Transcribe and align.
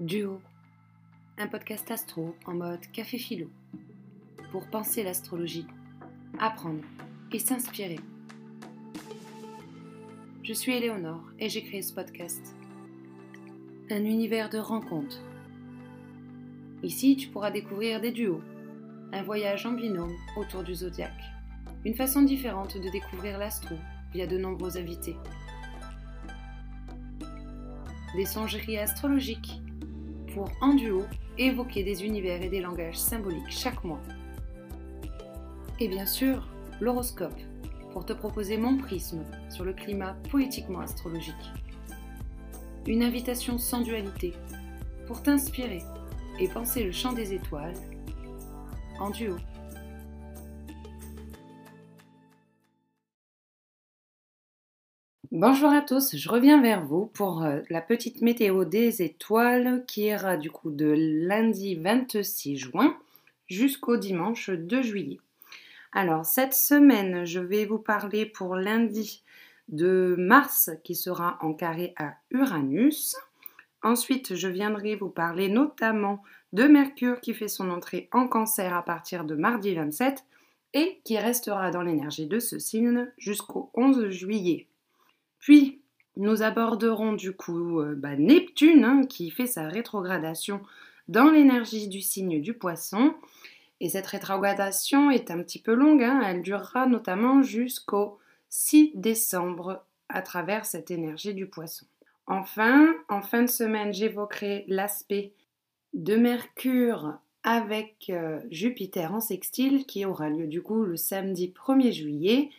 Duo, 0.00 0.40
un 1.38 1.48
podcast 1.48 1.90
astro 1.90 2.36
en 2.46 2.54
mode 2.54 2.86
café 2.92 3.18
philo, 3.18 3.50
pour 4.52 4.64
penser 4.70 5.02
l'astrologie, 5.02 5.66
apprendre 6.38 6.84
et 7.32 7.40
s'inspirer. 7.40 7.98
Je 10.44 10.52
suis 10.52 10.72
Éléonore 10.72 11.24
et 11.40 11.48
j'ai 11.48 11.64
créé 11.64 11.82
ce 11.82 11.92
podcast. 11.92 12.54
Un 13.90 14.04
univers 14.04 14.50
de 14.50 14.58
rencontres. 14.58 15.20
Ici, 16.84 17.16
tu 17.16 17.26
pourras 17.26 17.50
découvrir 17.50 18.00
des 18.00 18.12
duos, 18.12 18.40
un 19.12 19.24
voyage 19.24 19.66
en 19.66 19.72
binôme 19.72 20.14
autour 20.36 20.62
du 20.62 20.76
zodiaque, 20.76 21.24
une 21.84 21.96
façon 21.96 22.22
différente 22.22 22.76
de 22.76 22.88
découvrir 22.88 23.36
l'astro 23.36 23.74
via 24.12 24.28
de 24.28 24.38
nombreux 24.38 24.78
invités. 24.78 25.16
Des 28.14 28.26
songeries 28.26 28.78
astrologiques 28.78 29.60
pour, 30.38 30.50
en 30.60 30.74
duo, 30.74 31.02
évoquer 31.36 31.82
des 31.82 32.04
univers 32.04 32.40
et 32.40 32.48
des 32.48 32.60
langages 32.60 32.96
symboliques 32.96 33.50
chaque 33.50 33.82
mois. 33.82 34.00
Et 35.80 35.88
bien 35.88 36.06
sûr, 36.06 36.46
l'horoscope, 36.80 37.40
pour 37.92 38.06
te 38.06 38.12
proposer 38.12 38.56
mon 38.56 38.76
prisme 38.78 39.24
sur 39.50 39.64
le 39.64 39.72
climat 39.72 40.14
poétiquement 40.30 40.78
astrologique. 40.80 41.34
Une 42.86 43.02
invitation 43.02 43.58
sans 43.58 43.80
dualité, 43.80 44.32
pour 45.08 45.22
t'inspirer 45.22 45.82
et 46.38 46.46
penser 46.46 46.84
le 46.84 46.92
chant 46.92 47.12
des 47.12 47.34
étoiles 47.34 47.74
en 49.00 49.10
duo. 49.10 49.34
Bonjour 55.30 55.68
à 55.68 55.82
tous, 55.82 56.16
je 56.16 56.28
reviens 56.30 56.62
vers 56.62 56.86
vous 56.86 57.04
pour 57.04 57.42
euh, 57.42 57.60
la 57.68 57.82
petite 57.82 58.22
météo 58.22 58.64
des 58.64 59.02
étoiles 59.02 59.84
qui 59.86 60.04
ira 60.04 60.38
du 60.38 60.50
coup 60.50 60.70
de 60.70 60.90
lundi 60.96 61.74
26 61.74 62.56
juin 62.56 62.96
jusqu'au 63.46 63.98
dimanche 63.98 64.48
2 64.48 64.80
juillet. 64.80 65.18
Alors 65.92 66.24
cette 66.24 66.54
semaine, 66.54 67.26
je 67.26 67.40
vais 67.40 67.66
vous 67.66 67.78
parler 67.78 68.24
pour 68.24 68.56
lundi 68.56 69.22
de 69.68 70.14
Mars 70.16 70.70
qui 70.82 70.94
sera 70.94 71.36
en 71.42 71.52
carré 71.52 71.92
à 71.98 72.14
Uranus. 72.30 73.14
Ensuite, 73.82 74.34
je 74.34 74.48
viendrai 74.48 74.96
vous 74.96 75.10
parler 75.10 75.50
notamment 75.50 76.22
de 76.54 76.64
Mercure 76.64 77.20
qui 77.20 77.34
fait 77.34 77.48
son 77.48 77.68
entrée 77.68 78.08
en 78.12 78.28
cancer 78.28 78.74
à 78.74 78.82
partir 78.82 79.24
de 79.24 79.34
mardi 79.34 79.74
27 79.74 80.24
et 80.72 81.02
qui 81.04 81.18
restera 81.18 81.70
dans 81.70 81.82
l'énergie 81.82 82.26
de 82.26 82.38
ce 82.38 82.58
signe 82.58 83.12
jusqu'au 83.18 83.70
11 83.74 84.08
juillet. 84.08 84.68
Puis, 85.38 85.80
nous 86.16 86.42
aborderons 86.42 87.12
du 87.12 87.32
coup 87.32 87.80
euh, 87.80 87.94
bah, 87.94 88.16
Neptune 88.16 88.84
hein, 88.84 89.06
qui 89.06 89.30
fait 89.30 89.46
sa 89.46 89.68
rétrogradation 89.68 90.60
dans 91.06 91.30
l'énergie 91.30 91.88
du 91.88 92.00
signe 92.00 92.40
du 92.40 92.54
poisson. 92.54 93.14
Et 93.80 93.88
cette 93.88 94.06
rétrogradation 94.06 95.10
est 95.10 95.30
un 95.30 95.42
petit 95.42 95.60
peu 95.60 95.72
longue, 95.72 96.02
hein. 96.02 96.20
elle 96.26 96.42
durera 96.42 96.86
notamment 96.86 97.42
jusqu'au 97.42 98.18
6 98.48 98.92
décembre 98.94 99.84
à 100.08 100.22
travers 100.22 100.66
cette 100.66 100.90
énergie 100.90 101.34
du 101.34 101.46
poisson. 101.46 101.86
Enfin, 102.26 102.92
en 103.08 103.22
fin 103.22 103.42
de 103.42 103.48
semaine, 103.48 103.94
j'évoquerai 103.94 104.64
l'aspect 104.66 105.32
de 105.94 106.16
Mercure 106.16 107.14
avec 107.44 108.10
euh, 108.10 108.40
Jupiter 108.50 109.14
en 109.14 109.20
sextile 109.20 109.86
qui 109.86 110.04
aura 110.04 110.28
lieu 110.28 110.46
du 110.46 110.60
coup 110.60 110.82
le 110.82 110.96
samedi 110.96 111.54
1er 111.56 111.92
juillet 111.92 112.50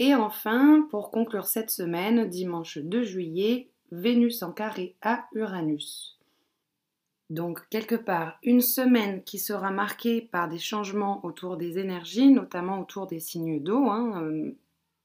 et 0.00 0.14
enfin, 0.14 0.86
pour 0.90 1.10
conclure 1.10 1.44
cette 1.44 1.70
semaine, 1.70 2.26
dimanche 2.26 2.78
2 2.78 3.02
juillet, 3.04 3.68
Vénus 3.92 4.42
en 4.42 4.50
carré 4.50 4.96
à 5.02 5.26
Uranus. 5.34 6.18
Donc 7.28 7.68
quelque 7.68 7.96
part, 7.96 8.38
une 8.42 8.62
semaine 8.62 9.22
qui 9.24 9.38
sera 9.38 9.70
marquée 9.70 10.22
par 10.22 10.48
des 10.48 10.58
changements 10.58 11.22
autour 11.24 11.58
des 11.58 11.78
énergies, 11.78 12.30
notamment 12.30 12.80
autour 12.80 13.08
des 13.08 13.20
signes 13.20 13.62
d'eau. 13.62 13.90
Hein. 13.90 14.22
Euh, 14.22 14.56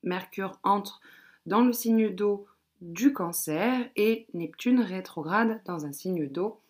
Mercure 0.04 0.60
entre 0.64 1.02
dans 1.46 1.62
le 1.62 1.74
signe 1.74 2.16
d'eau 2.16 2.46
du 2.80 3.12
cancer 3.12 3.90
et 3.98 4.28
Neptune 4.34 4.80
rétrograde 4.80 5.62
dans 5.66 5.86
un 5.86 5.92
signe 5.92 6.30
d'eau, 6.30 6.62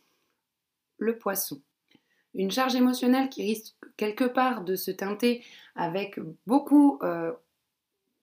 le 0.98 1.18
poisson. 1.18 1.62
Une 2.34 2.52
charge 2.52 2.76
émotionnelle 2.76 3.30
qui 3.30 3.44
risque 3.44 3.76
quelque 3.98 4.24
part 4.24 4.64
de 4.64 4.76
se 4.76 4.90
teinter 4.90 5.44
avec 5.76 6.20
beaucoup 6.48 7.00
euh, 7.04 7.32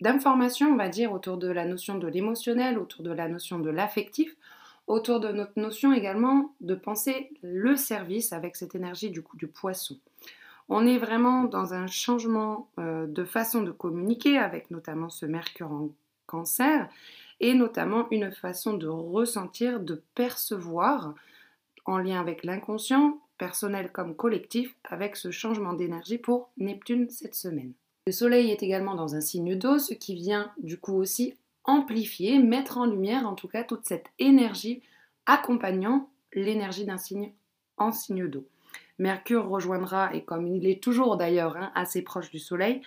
d'informations, 0.02 0.72
on 0.72 0.76
va 0.76 0.88
dire, 0.88 1.12
autour 1.12 1.38
de 1.38 1.48
la 1.48 1.64
notion 1.64 1.96
de 1.96 2.08
l'émotionnel, 2.08 2.76
autour 2.78 3.04
de 3.04 3.12
la 3.12 3.28
notion 3.28 3.60
de 3.60 3.70
l'affectif, 3.70 4.36
autour 4.88 5.20
de 5.20 5.28
notre 5.28 5.52
notion 5.56 5.92
également 5.92 6.54
de 6.60 6.74
penser 6.74 7.30
le 7.42 7.76
service 7.76 8.32
avec 8.32 8.56
cette 8.56 8.74
énergie 8.74 9.10
du 9.10 9.22
coup 9.22 9.36
du 9.36 9.46
poisson. 9.46 9.96
On 10.68 10.86
est 10.86 10.98
vraiment 10.98 11.44
dans 11.44 11.72
un 11.72 11.86
changement 11.86 12.68
euh, 12.78 13.06
de 13.06 13.24
façon 13.24 13.62
de 13.62 13.70
communiquer 13.70 14.38
avec 14.38 14.70
notamment 14.72 15.08
ce 15.08 15.24
Mercure 15.24 15.70
en 15.70 15.90
cancer 16.26 16.88
et 17.38 17.54
notamment 17.54 18.08
une 18.10 18.32
façon 18.32 18.74
de 18.74 18.88
ressentir, 18.88 19.78
de 19.78 20.02
percevoir 20.14 21.14
en 21.84 21.98
lien 21.98 22.20
avec 22.20 22.42
l'inconscient, 22.42 23.20
personnel 23.38 23.92
comme 23.92 24.16
collectif, 24.16 24.74
avec 24.84 25.16
ce 25.16 25.30
changement 25.30 25.74
d'énergie 25.74 26.18
pour 26.18 26.50
Neptune 26.56 27.08
cette 27.08 27.34
semaine. 27.34 27.72
Le 28.06 28.12
Soleil 28.12 28.50
est 28.50 28.64
également 28.64 28.96
dans 28.96 29.14
un 29.14 29.20
signe 29.20 29.56
d'eau, 29.56 29.78
ce 29.78 29.94
qui 29.94 30.14
vient 30.14 30.50
du 30.58 30.76
coup 30.76 30.94
aussi 30.94 31.34
amplifier, 31.62 32.40
mettre 32.40 32.78
en 32.78 32.86
lumière 32.86 33.28
en 33.28 33.34
tout 33.34 33.46
cas 33.46 33.62
toute 33.62 33.86
cette 33.86 34.06
énergie 34.18 34.82
accompagnant 35.26 36.10
l'énergie 36.32 36.84
d'un 36.84 36.98
signe 36.98 37.32
en 37.76 37.92
signe 37.92 38.26
d'eau. 38.26 38.44
Mercure 38.98 39.48
rejoindra, 39.48 40.12
et 40.14 40.24
comme 40.24 40.48
il 40.48 40.66
est 40.66 40.82
toujours 40.82 41.16
d'ailleurs 41.16 41.56
hein, 41.56 41.70
assez 41.76 42.02
proche 42.02 42.30
du 42.30 42.40
Soleil, 42.40 42.82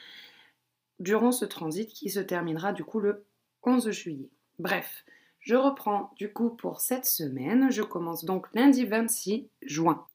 durant 0.99 1.31
ce 1.31 1.45
transit 1.45 1.89
qui 1.89 2.09
se 2.09 2.19
terminera 2.19 2.73
du 2.73 2.83
coup 2.83 2.99
le 2.99 3.23
11 3.63 3.91
juillet. 3.91 4.29
Bref, 4.59 5.05
je 5.39 5.55
reprends 5.55 6.11
du 6.17 6.31
coup 6.31 6.49
pour 6.49 6.81
cette 6.81 7.05
semaine. 7.05 7.71
Je 7.71 7.83
commence 7.83 8.25
donc 8.25 8.47
lundi 8.53 8.85
26 8.85 9.47
juin. 9.61 10.05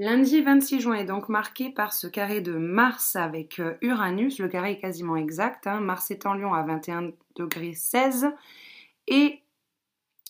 Lundi 0.00 0.40
26 0.40 0.80
juin 0.80 0.94
est 0.94 1.04
donc 1.04 1.28
marqué 1.28 1.68
par 1.68 1.92
ce 1.92 2.06
carré 2.06 2.40
de 2.40 2.54
Mars 2.54 3.16
avec 3.16 3.60
euh, 3.60 3.74
Uranus. 3.82 4.38
Le 4.38 4.48
carré 4.48 4.72
est 4.72 4.78
quasiment 4.78 5.14
exact. 5.14 5.66
Hein. 5.66 5.80
Mars 5.80 6.10
est 6.10 6.24
en 6.24 6.32
Lion 6.32 6.54
à 6.54 6.62
21 6.62 7.12
degrés 7.36 7.74
16 7.74 8.28
et 9.08 9.42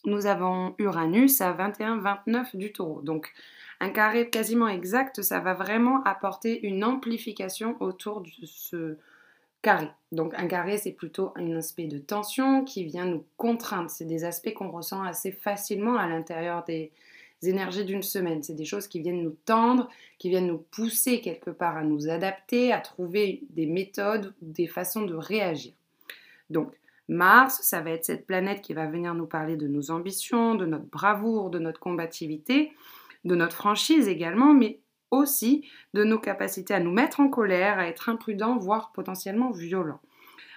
nous 0.07 0.27
avons 0.27 0.75
Uranus 0.79 1.41
à 1.41 1.53
21-29 1.53 2.57
du 2.57 2.73
taureau. 2.73 3.01
Donc 3.03 3.33
un 3.79 3.91
carré 3.91 4.29
quasiment 4.29 4.67
exact, 4.67 5.23
ça 5.23 5.39
va 5.39 5.55
vraiment 5.55 6.03
apporter 6.03 6.67
une 6.67 6.83
amplification 6.83 7.77
autour 7.79 8.23
de 8.23 8.31
ce 8.43 8.97
carré. 9.63 9.89
Donc 10.11 10.35
un 10.37 10.49
carré, 10.49 10.79
c'est 10.79 10.91
plutôt 10.91 11.33
un 11.37 11.55
aspect 11.55 11.87
de 11.87 11.99
tension 11.99 12.65
qui 12.65 12.83
vient 12.83 13.05
nous 13.05 13.25
contraindre. 13.37 13.89
C'est 13.89 14.05
des 14.05 14.25
aspects 14.25 14.53
qu'on 14.53 14.73
ressent 14.73 15.05
assez 15.05 15.31
facilement 15.31 15.97
à 15.97 16.09
l'intérieur 16.09 16.65
des, 16.65 16.91
énergies 17.43 17.85
d'une 17.85 18.03
semaine. 18.03 18.43
C'est 18.43 18.55
des 18.55 18.65
choses 18.65 18.87
qui 18.87 19.01
viennent 19.01 19.23
nous 19.23 19.37
tendre, 19.45 19.89
qui 20.19 20.29
viennent 20.29 20.47
nous 20.47 20.65
pousser 20.71 21.21
quelque 21.21 21.51
part 21.51 21.77
à 21.77 21.85
nous 21.85 22.09
adapter, 22.09 22.73
à 22.73 22.81
trouver 22.81 23.43
des 23.51 23.67
méthodes, 23.67 24.35
des 24.43 24.67
façons 24.67 25.03
de 25.03 25.15
réagir. 25.15 25.73
Donc, 26.51 26.73
Mars, 27.09 27.61
ça 27.63 27.81
va 27.81 27.91
être 27.91 28.05
cette 28.05 28.27
planète 28.27 28.61
qui 28.61 28.73
va 28.73 28.87
venir 28.87 29.15
nous 29.15 29.27
parler 29.27 29.57
de 29.57 29.67
nos 29.67 29.91
ambitions, 29.91 30.55
de 30.55 30.67
notre 30.67 30.87
bravoure, 30.87 31.51
de 31.51 31.59
notre 31.59 31.81
combativité, 31.81 32.73
de 33.25 33.35
notre 33.35 33.57
franchise 33.57 34.07
également, 34.07 34.55
mais 34.55 34.79
aussi 35.11 35.67
de 35.93 36.05
nos 36.05 36.21
capacités 36.21 36.73
à 36.73 36.79
nous 36.79 36.93
mettre 36.93 37.19
en 37.19 37.29
colère, 37.29 37.79
à 37.79 37.89
être 37.89 38.09
imprudents, 38.09 38.59
voire 38.59 38.93
potentiellement 38.93 39.51
violents. 39.51 40.01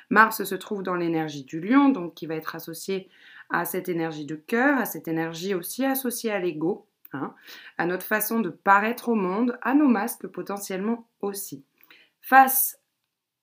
Mars 0.09 0.43
se 0.43 0.55
trouve 0.55 0.83
dans 0.83 0.93
l'énergie 0.93 1.43
du 1.43 1.59
lion, 1.59 1.89
donc 1.89 2.13
qui 2.13 2.27
va 2.27 2.35
être 2.35 2.55
associé 2.55 3.09
à 3.53 3.66
cette 3.66 3.88
énergie 3.88 4.25
de 4.25 4.36
cœur, 4.36 4.80
à 4.80 4.86
cette 4.86 5.08
énergie 5.08 5.53
aussi 5.53 5.86
associée 5.86 6.31
à 6.31 6.40
l'ego, 6.40 6.88
hein, 7.14 7.35
à 7.78 7.85
notre 7.85 8.05
façon 8.05 8.40
de 8.40 8.50
paraître 8.50 9.09
au 9.09 9.16
monde, 9.16 9.59
à 9.61 9.76
nos 9.76 9.88
masques 9.88 10.28
potentiellement 10.28 11.08
aussi. 11.22 11.64
Face 12.20 12.79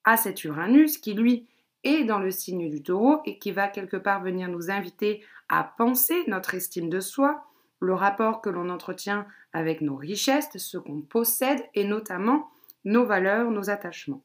à 0.03 0.17
cet 0.17 0.43
Uranus 0.43 0.99
qui, 0.99 1.15
lui, 1.15 1.47
est 1.85 2.03
dans 2.03 2.19
le 2.19 2.33
signe 2.33 2.69
du 2.69 2.83
taureau 2.83 3.21
et 3.25 3.39
qui 3.39 3.53
va 3.53 3.69
quelque 3.69 3.97
part 3.97 4.21
venir 4.21 4.49
nous 4.49 4.69
inviter 4.69 5.25
à 5.49 5.63
penser 5.63 6.25
notre 6.27 6.55
estime 6.55 6.91
de 6.91 6.99
soi, 6.99 7.45
le 7.79 7.95
rapport 7.95 8.41
que 8.41 8.51
l'on 8.51 8.69
entretient 8.69 9.27
avec 9.53 9.81
nos 9.81 9.97
richesses, 9.97 10.51
ce 10.57 10.77
qu'on 10.77 11.03
possède 11.03 11.63
et 11.75 11.85
notamment 11.85 12.51
nos 12.85 13.05
valeurs, 13.05 13.53
nos 13.53 13.71
attachements. 13.71 14.25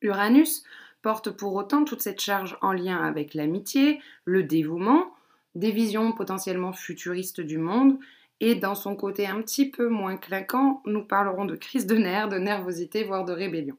Uranus 0.00 0.64
porte 1.04 1.30
pour 1.30 1.54
autant 1.54 1.84
toute 1.84 2.00
cette 2.00 2.22
charge 2.22 2.56
en 2.62 2.72
lien 2.72 2.96
avec 2.96 3.34
l'amitié, 3.34 4.00
le 4.24 4.42
dévouement, 4.42 5.12
des 5.54 5.70
visions 5.70 6.12
potentiellement 6.12 6.72
futuristes 6.72 7.42
du 7.42 7.58
monde, 7.58 7.98
et 8.40 8.54
dans 8.54 8.74
son 8.74 8.96
côté 8.96 9.26
un 9.26 9.42
petit 9.42 9.70
peu 9.70 9.88
moins 9.88 10.16
claquant, 10.16 10.82
nous 10.86 11.04
parlerons 11.04 11.44
de 11.44 11.56
crise 11.56 11.86
de 11.86 11.96
nerfs, 11.96 12.30
de 12.30 12.38
nervosité, 12.38 13.04
voire 13.04 13.26
de 13.26 13.34
rébellion. 13.34 13.76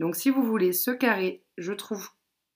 Donc 0.00 0.16
si 0.16 0.28
vous 0.28 0.42
voulez 0.42 0.72
ce 0.72 0.90
carré, 0.90 1.40
je 1.56 1.72
trouve 1.72 2.10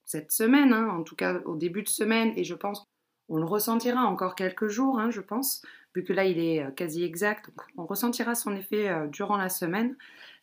cette 0.05 0.33
semaine, 0.33 0.73
hein, 0.73 0.89
en 0.89 1.05
tout 1.05 1.15
cas 1.15 1.39
au 1.45 1.55
début 1.55 1.85
de 1.85 1.89
semaine, 1.89 2.33
et 2.35 2.43
je 2.43 2.55
pense 2.55 2.85
On 3.29 3.37
le 3.37 3.45
ressentira 3.45 4.03
encore 4.07 4.35
quelques 4.35 4.67
jours, 4.67 4.99
hein, 4.99 5.13
je 5.13 5.21
pense, 5.21 5.63
vu 5.95 6.03
que 6.03 6.13
là 6.13 6.25
il 6.25 6.41
est 6.41 6.65
euh, 6.65 6.73
quasi 6.73 7.05
exact. 7.05 7.51
On 7.77 7.87
ressentira 7.87 8.35
son 8.35 8.57
effet 8.57 8.89
euh, 8.89 9.07
durant 9.07 9.37
la 9.37 9.49
semaine. 9.49 9.95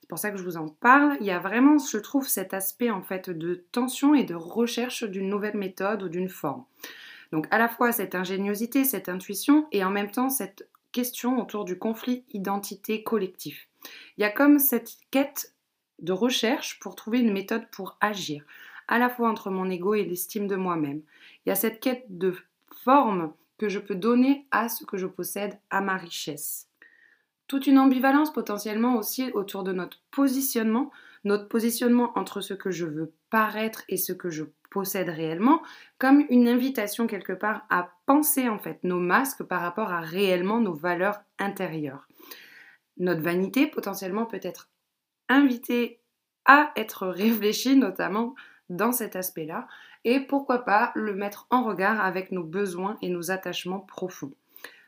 C'est 0.01 0.09
pour 0.09 0.19
ça 0.19 0.31
que 0.31 0.37
je 0.37 0.43
vous 0.43 0.57
en 0.57 0.69
parle. 0.69 1.17
Il 1.19 1.25
y 1.25 1.31
a 1.31 1.39
vraiment, 1.39 1.77
je 1.77 1.97
trouve, 1.97 2.27
cet 2.27 2.53
aspect 2.53 2.89
en 2.89 3.01
fait 3.01 3.29
de 3.29 3.65
tension 3.71 4.13
et 4.13 4.23
de 4.23 4.35
recherche 4.35 5.03
d'une 5.03 5.29
nouvelle 5.29 5.57
méthode 5.57 6.03
ou 6.03 6.09
d'une 6.09 6.29
forme. 6.29 6.63
Donc 7.31 7.47
à 7.51 7.57
la 7.57 7.67
fois 7.67 7.91
cette 7.91 8.15
ingéniosité, 8.15 8.85
cette 8.85 9.09
intuition 9.09 9.67
et 9.71 9.83
en 9.83 9.89
même 9.89 10.11
temps 10.11 10.29
cette 10.29 10.69
question 10.91 11.41
autour 11.41 11.65
du 11.65 11.77
conflit 11.77 12.23
identité 12.31 13.03
collectif. 13.03 13.67
Il 14.17 14.21
y 14.21 14.23
a 14.23 14.31
comme 14.31 14.59
cette 14.59 14.93
quête 15.11 15.53
de 15.99 16.13
recherche 16.13 16.79
pour 16.79 16.95
trouver 16.95 17.19
une 17.19 17.33
méthode 17.33 17.69
pour 17.71 17.97
agir, 18.01 18.45
à 18.87 18.97
la 18.99 19.09
fois 19.09 19.29
entre 19.29 19.49
mon 19.49 19.69
ego 19.69 19.93
et 19.93 20.05
l'estime 20.05 20.47
de 20.47 20.55
moi-même. 20.55 21.01
Il 21.45 21.49
y 21.49 21.51
a 21.51 21.55
cette 21.55 21.79
quête 21.79 22.05
de 22.09 22.35
forme 22.83 23.33
que 23.57 23.69
je 23.69 23.79
peux 23.79 23.95
donner 23.95 24.45
à 24.51 24.69
ce 24.69 24.85
que 24.85 24.97
je 24.97 25.07
possède, 25.07 25.59
à 25.69 25.81
ma 25.81 25.97
richesse. 25.97 26.67
Toute 27.47 27.67
une 27.67 27.79
ambivalence 27.79 28.33
potentiellement 28.33 28.97
aussi 28.97 29.31
autour 29.31 29.63
de 29.63 29.71
notre 29.71 30.01
positionnement, 30.11 30.91
notre 31.23 31.47
positionnement 31.47 32.11
entre 32.17 32.41
ce 32.41 32.53
que 32.53 32.71
je 32.71 32.85
veux 32.85 33.13
paraître 33.29 33.83
et 33.87 33.97
ce 33.97 34.13
que 34.13 34.29
je 34.29 34.43
possède 34.69 35.09
réellement, 35.09 35.61
comme 35.97 36.25
une 36.29 36.47
invitation 36.47 37.07
quelque 37.07 37.33
part 37.33 37.65
à 37.69 37.89
penser 38.05 38.49
en 38.49 38.59
fait 38.59 38.83
nos 38.83 38.99
masques 38.99 39.43
par 39.43 39.61
rapport 39.61 39.91
à 39.91 40.01
réellement 40.01 40.59
nos 40.59 40.73
valeurs 40.73 41.21
intérieures. 41.39 42.07
Notre 42.97 43.21
vanité 43.21 43.67
potentiellement 43.67 44.25
peut 44.25 44.39
être 44.43 44.69
invitée 45.29 45.99
à 46.45 46.71
être 46.75 47.07
réfléchie 47.07 47.75
notamment 47.75 48.35
dans 48.69 48.91
cet 48.91 49.15
aspect-là 49.15 49.67
et 50.03 50.19
pourquoi 50.19 50.65
pas 50.65 50.91
le 50.95 51.13
mettre 51.13 51.47
en 51.49 51.63
regard 51.63 52.03
avec 52.03 52.31
nos 52.31 52.43
besoins 52.43 52.97
et 53.01 53.09
nos 53.09 53.31
attachements 53.31 53.79
profonds. 53.79 54.33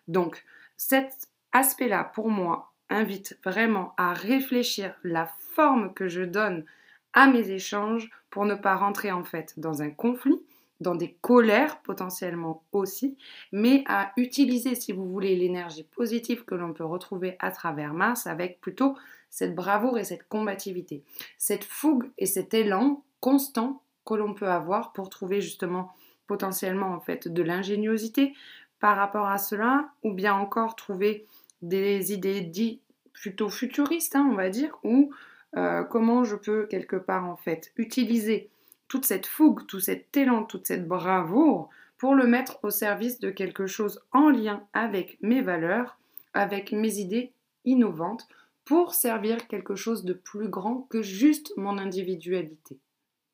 Donc 0.07 0.43
cet 0.75 1.28
aspect-là 1.51 2.03
pour 2.03 2.29
moi 2.29 2.73
invite 2.89 3.37
vraiment 3.43 3.93
à 3.97 4.13
réfléchir 4.13 4.95
la 5.03 5.27
forme 5.53 5.93
que 5.93 6.07
je 6.07 6.21
donne 6.21 6.65
à 7.13 7.27
mes 7.27 7.51
échanges 7.51 8.09
pour 8.29 8.45
ne 8.45 8.55
pas 8.55 8.75
rentrer 8.75 9.11
en 9.11 9.23
fait 9.23 9.53
dans 9.57 9.81
un 9.81 9.89
conflit, 9.89 10.41
dans 10.79 10.95
des 10.95 11.17
colères 11.21 11.81
potentiellement 11.81 12.63
aussi, 12.71 13.17
mais 13.51 13.83
à 13.87 14.11
utiliser, 14.17 14.75
si 14.75 14.91
vous 14.91 15.07
voulez, 15.07 15.35
l'énergie 15.35 15.83
positive 15.83 16.45
que 16.45 16.55
l'on 16.55 16.73
peut 16.73 16.85
retrouver 16.85 17.35
à 17.39 17.51
travers 17.51 17.93
Mars 17.93 18.27
avec 18.27 18.61
plutôt 18.61 18.95
cette 19.29 19.55
bravoure 19.55 19.97
et 19.97 20.03
cette 20.03 20.27
combativité, 20.27 21.03
cette 21.37 21.63
fougue 21.63 22.09
et 22.17 22.25
cet 22.25 22.53
élan 22.53 23.03
constant 23.19 23.83
que 24.05 24.13
l'on 24.13 24.33
peut 24.33 24.47
avoir 24.47 24.93
pour 24.93 25.09
trouver 25.09 25.41
justement 25.41 25.91
potentiellement 26.27 26.93
en 26.93 26.99
fait 26.99 27.27
de 27.27 27.43
l'ingéniosité 27.43 28.33
par 28.79 28.95
rapport 28.95 29.27
à 29.27 29.37
cela, 29.37 29.89
ou 30.03 30.13
bien 30.13 30.33
encore 30.33 30.75
trouver 30.75 31.25
des 31.61 32.13
idées 32.13 32.41
dites 32.41 32.81
plutôt 33.13 33.49
futuristes, 33.49 34.15
hein, 34.15 34.27
on 34.31 34.35
va 34.35 34.49
dire, 34.49 34.77
ou 34.83 35.11
euh, 35.57 35.83
comment 35.83 36.23
je 36.23 36.35
peux 36.35 36.67
quelque 36.67 36.95
part 36.95 37.25
en 37.25 37.35
fait 37.35 37.71
utiliser 37.75 38.49
toute 38.87 39.05
cette 39.05 39.25
fougue, 39.25 39.65
tout 39.67 39.79
cet 39.79 40.15
élan, 40.15 40.43
toute 40.43 40.67
cette 40.67 40.87
bravoure 40.87 41.69
pour 41.97 42.15
le 42.15 42.27
mettre 42.27 42.59
au 42.63 42.69
service 42.69 43.19
de 43.19 43.29
quelque 43.29 43.67
chose 43.67 44.01
en 44.13 44.29
lien 44.29 44.63
avec 44.73 45.17
mes 45.21 45.41
valeurs, 45.41 45.97
avec 46.33 46.71
mes 46.71 46.97
idées 46.97 47.33
innovantes, 47.65 48.27
pour 48.63 48.93
servir 48.93 49.47
quelque 49.47 49.75
chose 49.75 50.05
de 50.05 50.13
plus 50.13 50.47
grand 50.47 50.87
que 50.89 51.01
juste 51.01 51.51
mon 51.57 51.77
individualité. 51.77 52.77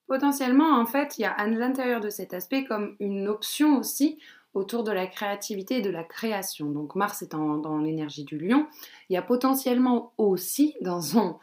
Potentiellement, 0.07 0.79
en 0.79 0.85
fait, 0.85 1.17
il 1.17 1.23
y 1.23 1.25
a 1.25 1.31
à 1.31 1.47
l'intérieur 1.47 1.99
de 1.99 2.09
cet 2.09 2.33
aspect 2.33 2.63
comme 2.63 2.95
une 2.99 3.27
option 3.27 3.77
aussi 3.77 4.19
autour 4.55 4.83
de 4.83 4.91
la 4.91 5.05
créativité 5.05 5.77
et 5.77 5.81
de 5.81 5.91
la 5.91 6.03
création. 6.03 6.71
Donc 6.71 6.95
Mars 6.95 7.21
étant 7.21 7.57
dans 7.57 7.77
l'énergie 7.77 8.23
du 8.23 8.39
lion, 8.39 8.65
il 9.09 9.13
y 9.13 9.17
a 9.17 9.21
potentiellement 9.21 10.13
aussi 10.17 10.75
dans 10.81 11.01
son 11.01 11.37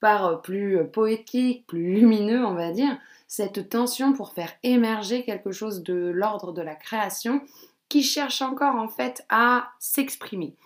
part 0.00 0.42
plus 0.42 0.78
poétique, 0.92 1.66
plus 1.66 1.94
lumineux, 1.94 2.44
on 2.44 2.54
va 2.54 2.72
dire, 2.72 2.98
cette 3.28 3.68
tension 3.68 4.12
pour 4.12 4.32
faire 4.32 4.52
émerger 4.62 5.24
quelque 5.24 5.52
chose 5.52 5.82
de 5.82 5.94
l'ordre 5.94 6.52
de 6.52 6.62
la 6.62 6.74
création 6.74 7.42
qui 7.88 8.02
cherche 8.02 8.42
encore 8.42 8.76
en 8.76 8.88
fait 8.88 9.24
à 9.28 9.70
s'exprimer. 9.78 10.56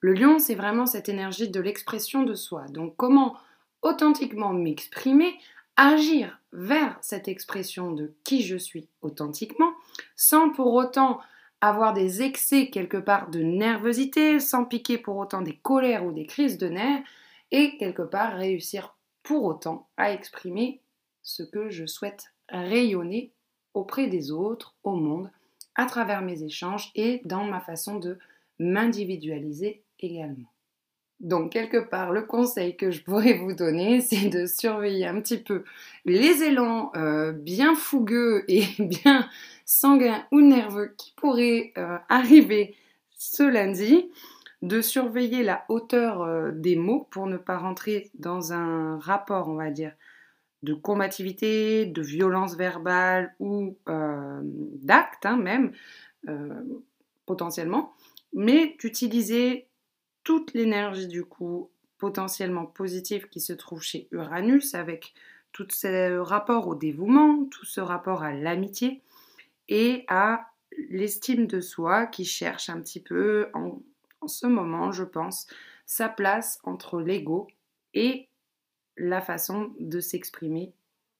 Le 0.00 0.14
lion, 0.14 0.38
c'est 0.38 0.54
vraiment 0.54 0.86
cette 0.86 1.08
énergie 1.08 1.48
de 1.48 1.60
l'expression 1.60 2.22
de 2.22 2.34
soi. 2.34 2.66
Donc 2.70 2.96
comment 2.96 3.36
authentiquement 3.82 4.52
m'exprimer, 4.52 5.34
agir 5.76 6.38
vers 6.52 6.96
cette 7.00 7.28
expression 7.28 7.92
de 7.92 8.14
qui 8.24 8.42
je 8.42 8.56
suis 8.56 8.88
authentiquement, 9.00 9.72
sans 10.16 10.50
pour 10.50 10.74
autant 10.74 11.20
avoir 11.62 11.94
des 11.94 12.22
excès 12.22 12.68
quelque 12.68 12.96
part 12.96 13.30
de 13.30 13.40
nervosité, 13.40 14.40
sans 14.40 14.64
piquer 14.64 14.98
pour 14.98 15.16
autant 15.16 15.40
des 15.40 15.56
colères 15.56 16.04
ou 16.04 16.12
des 16.12 16.26
crises 16.26 16.58
de 16.58 16.68
nerfs, 16.68 17.02
et 17.52 17.78
quelque 17.78 18.02
part 18.02 18.36
réussir 18.36 18.96
pour 19.22 19.44
autant 19.44 19.88
à 19.96 20.12
exprimer 20.12 20.80
ce 21.22 21.44
que 21.44 21.70
je 21.70 21.86
souhaite 21.86 22.34
rayonner 22.48 23.32
auprès 23.74 24.08
des 24.08 24.32
autres, 24.32 24.74
au 24.82 24.96
monde, 24.96 25.30
à 25.76 25.86
travers 25.86 26.20
mes 26.20 26.42
échanges 26.42 26.90
et 26.96 27.22
dans 27.24 27.44
ma 27.44 27.60
façon 27.60 27.98
de 27.98 28.18
m'individualiser 28.58 29.82
également. 30.00 30.52
Donc 31.20 31.52
quelque 31.52 31.78
part, 31.78 32.10
le 32.10 32.22
conseil 32.22 32.76
que 32.76 32.90
je 32.90 33.02
pourrais 33.02 33.34
vous 33.34 33.54
donner, 33.54 34.00
c'est 34.02 34.28
de 34.28 34.46
surveiller 34.46 35.06
un 35.06 35.20
petit 35.20 35.38
peu 35.38 35.64
les 36.04 36.42
élans 36.42 36.90
euh, 36.96 37.30
bien 37.30 37.76
fougueux 37.76 38.44
et 38.48 38.64
bien 38.80 39.28
sanguins 39.64 40.24
ou 40.30 40.40
nerveux 40.40 40.94
qui 40.96 41.12
pourraient 41.16 41.72
euh, 41.78 41.98
arriver 42.08 42.76
ce 43.10 43.42
lundi, 43.42 44.10
de 44.62 44.80
surveiller 44.80 45.42
la 45.42 45.64
hauteur 45.68 46.22
euh, 46.22 46.50
des 46.52 46.76
mots 46.76 47.08
pour 47.10 47.26
ne 47.26 47.36
pas 47.36 47.58
rentrer 47.58 48.10
dans 48.14 48.52
un 48.52 48.98
rapport, 48.98 49.48
on 49.48 49.54
va 49.54 49.70
dire, 49.70 49.92
de 50.62 50.74
combativité, 50.74 51.86
de 51.86 52.02
violence 52.02 52.54
verbale 52.54 53.34
ou 53.40 53.76
d'acte 53.86 55.26
hein, 55.26 55.36
même, 55.36 55.72
potentiellement, 57.26 57.94
mais 58.32 58.76
d'utiliser 58.78 59.66
toute 60.24 60.54
l'énergie 60.54 61.08
du 61.08 61.24
coup 61.24 61.70
potentiellement 61.98 62.66
positive 62.66 63.28
qui 63.28 63.40
se 63.40 63.52
trouve 63.52 63.82
chez 63.82 64.08
Uranus 64.10 64.74
avec 64.74 65.14
tout 65.52 65.66
ce 65.70 66.18
rapport 66.18 66.66
au 66.66 66.74
dévouement, 66.74 67.44
tout 67.50 67.66
ce 67.66 67.80
rapport 67.80 68.22
à 68.22 68.32
l'amitié 68.32 69.02
et 69.68 70.04
à 70.08 70.46
l'estime 70.88 71.46
de 71.46 71.60
soi 71.60 72.06
qui 72.06 72.24
cherche 72.24 72.68
un 72.68 72.80
petit 72.80 73.00
peu 73.00 73.48
en, 73.54 73.80
ce 74.26 74.46
moment, 74.46 74.92
je 74.92 75.04
pense, 75.04 75.46
sa 75.86 76.08
place 76.08 76.60
entre 76.64 77.00
l'ego 77.00 77.48
et 77.94 78.28
la 78.96 79.20
façon 79.20 79.74
de 79.80 80.00
s'exprimer 80.00 80.72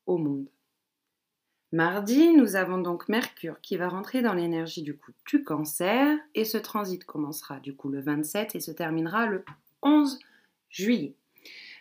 au 0.06 0.18
monde. 0.18 0.48
Mardi, 1.72 2.34
nous 2.34 2.54
avons 2.54 2.78
donc 2.78 3.08
Mercure 3.08 3.60
qui 3.62 3.76
va 3.76 3.88
rentrer 3.88 4.20
dans 4.20 4.34
l'énergie 4.34 4.82
du 4.82 4.96
coup 4.96 5.12
du 5.26 5.42
cancer 5.42 6.18
et 6.34 6.44
ce 6.44 6.58
transit 6.58 7.02
commencera 7.04 7.60
du 7.60 7.74
coup 7.74 7.88
le 7.88 8.00
27 8.00 8.54
et 8.54 8.60
se 8.60 8.70
terminera 8.70 9.26
le 9.26 9.42
11 9.82 10.18
juillet. 10.68 11.14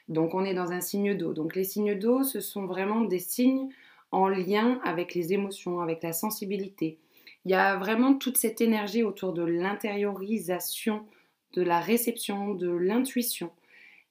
Donc 0.07 0.33
on 0.33 0.43
est 0.45 0.53
dans 0.53 0.71
un 0.71 0.81
signe 0.81 1.17
d'eau. 1.17 1.33
Donc 1.33 1.55
les 1.55 1.65
signes 1.65 1.99
d'eau, 1.99 2.23
ce 2.23 2.39
sont 2.39 2.65
vraiment 2.65 3.01
des 3.01 3.19
signes 3.19 3.69
en 4.11 4.27
lien 4.27 4.79
avec 4.83 5.15
les 5.15 5.33
émotions, 5.33 5.79
avec 5.79 6.03
la 6.03 6.13
sensibilité. 6.13 6.99
Il 7.45 7.51
y 7.51 7.55
a 7.55 7.77
vraiment 7.77 8.13
toute 8.13 8.37
cette 8.37 8.61
énergie 8.61 9.03
autour 9.03 9.33
de 9.33 9.43
l'intériorisation, 9.43 11.05
de 11.53 11.61
la 11.63 11.79
réception, 11.79 12.53
de 12.53 12.69
l'intuition. 12.69 13.51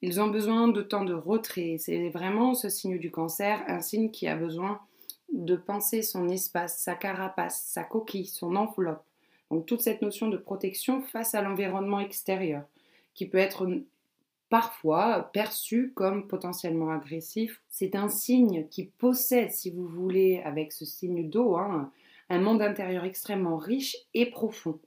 Ils 0.02 0.20
ont 0.20 0.28
besoin 0.28 0.68
de 0.68 0.82
temps 0.82 1.04
de 1.04 1.14
retrait. 1.14 1.76
C'est 1.78 2.08
vraiment 2.08 2.54
ce 2.54 2.68
signe 2.68 2.98
du 2.98 3.10
cancer, 3.10 3.62
un 3.68 3.80
signe 3.80 4.10
qui 4.10 4.26
a 4.26 4.36
besoin 4.36 4.80
de 5.32 5.54
penser 5.54 6.02
son 6.02 6.28
espace, 6.28 6.78
sa 6.78 6.94
carapace, 6.94 7.62
sa 7.66 7.84
coquille, 7.84 8.26
son 8.26 8.56
enveloppe. 8.56 9.04
Donc 9.50 9.66
toute 9.66 9.80
cette 9.80 10.02
notion 10.02 10.28
de 10.28 10.36
protection 10.36 11.02
face 11.02 11.34
à 11.34 11.42
l'environnement 11.42 12.00
extérieur, 12.00 12.64
qui 13.14 13.26
peut 13.26 13.38
être 13.38 13.68
parfois 14.50 15.30
perçu 15.32 15.92
comme 15.94 16.26
potentiellement 16.26 16.90
agressif. 16.90 17.62
C'est 17.68 17.94
un 17.94 18.08
signe 18.08 18.66
qui 18.68 18.84
possède, 18.84 19.52
si 19.52 19.70
vous 19.70 19.86
voulez, 19.86 20.42
avec 20.44 20.72
ce 20.72 20.84
signe 20.84 21.30
d'eau, 21.30 21.56
hein, 21.56 21.90
un 22.28 22.40
monde 22.40 22.60
intérieur 22.60 23.04
extrêmement 23.04 23.56
riche 23.56 23.96
et 24.12 24.26
profond, 24.26 24.78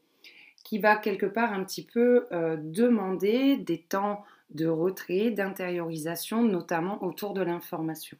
qui 0.63 0.79
va 0.79 0.98
quelque 0.98 1.25
part 1.25 1.53
un 1.53 1.63
petit 1.63 1.86
peu 1.86 2.27
euh, 2.32 2.58
demander 2.60 3.58
des 3.58 3.79
temps 3.79 4.24
de 4.51 4.67
retrait, 4.67 5.32
d'intériorisation, 5.32 6.43
notamment 6.43 7.03
autour 7.03 7.34
de 7.34 7.41
l'information. 7.41 8.17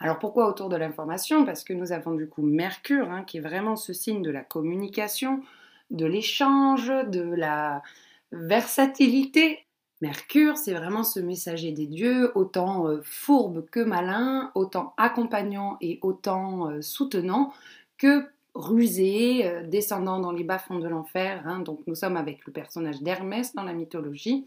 Alors 0.00 0.20
pourquoi 0.20 0.48
autour 0.48 0.68
de 0.68 0.76
l'information? 0.76 1.44
Parce 1.44 1.64
que 1.64 1.72
nous 1.72 1.90
avons 1.92 2.14
du 2.14 2.28
coup 2.28 2.42
Mercure, 2.42 3.10
hein, 3.10 3.24
qui 3.24 3.38
est 3.38 3.42
vraiment 3.42 3.74
ce 3.74 3.92
signe 3.92 4.22
de 4.22 4.30
la 4.30 4.42
communication, 4.42 5.42
de 5.90 6.06
l'échange, 6.06 6.88
de 7.08 7.22
la 7.22 7.82
versatilité. 8.30 9.64
Mercure, 10.00 10.56
c'est 10.56 10.74
vraiment 10.74 11.02
ce 11.02 11.18
messager 11.18 11.72
des 11.72 11.86
dieux, 11.86 12.30
autant 12.36 12.86
euh, 12.86 13.00
fourbe 13.02 13.68
que 13.68 13.80
malin, 13.80 14.52
autant 14.54 14.94
accompagnant 14.96 15.76
et 15.80 15.98
autant 16.02 16.70
euh, 16.70 16.80
soutenant 16.82 17.52
que 17.96 18.24
rusé, 18.54 19.44
euh, 19.44 19.66
descendant 19.66 20.20
dans 20.20 20.30
les 20.30 20.44
bas-fonds 20.44 20.78
de 20.78 20.86
l'enfer. 20.86 21.42
Hein. 21.46 21.60
donc 21.60 21.80
nous 21.88 21.96
sommes 21.96 22.16
avec 22.16 22.46
le 22.46 22.52
personnage 22.52 23.02
d'Hermès 23.02 23.54
dans 23.54 23.64
la 23.64 23.72
mythologie, 23.72 24.46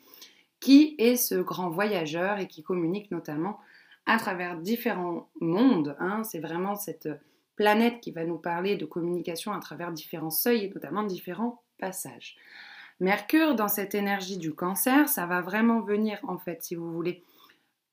qui 0.62 0.96
est 0.98 1.17
ce 1.17 1.36
grand 1.36 1.70
voyageur 1.70 2.39
et 2.39 2.48
qui 2.48 2.63
communique 2.63 3.12
notamment 3.12 3.60
à 4.05 4.17
travers 4.17 4.55
différents 4.55 5.27
mondes. 5.41 5.98
Hein. 6.00 6.24
C'est 6.24 6.39
vraiment 6.39 6.75
cette 6.75 7.10
planète 7.58 8.00
qui 8.00 8.12
va 8.12 8.24
nous 8.24 8.38
parler 8.38 8.77
de 8.77 8.86
communication 8.86 9.51
à 9.51 9.60
travers 9.60 9.91
différents 9.91 10.29
seuils 10.29 10.65
et 10.65 10.70
notamment 10.74 11.03
différents 11.03 11.62
passages. 11.77 12.38
Mercure, 13.01 13.55
dans 13.55 13.67
cette 13.67 13.96
énergie 13.96 14.38
du 14.38 14.53
cancer, 14.53 15.10
ça 15.10 15.25
va 15.25 15.41
vraiment 15.41 15.81
venir, 15.81 16.20
en 16.22 16.38
fait, 16.38 16.62
si 16.62 16.75
vous 16.75 16.93
voulez, 16.93 17.24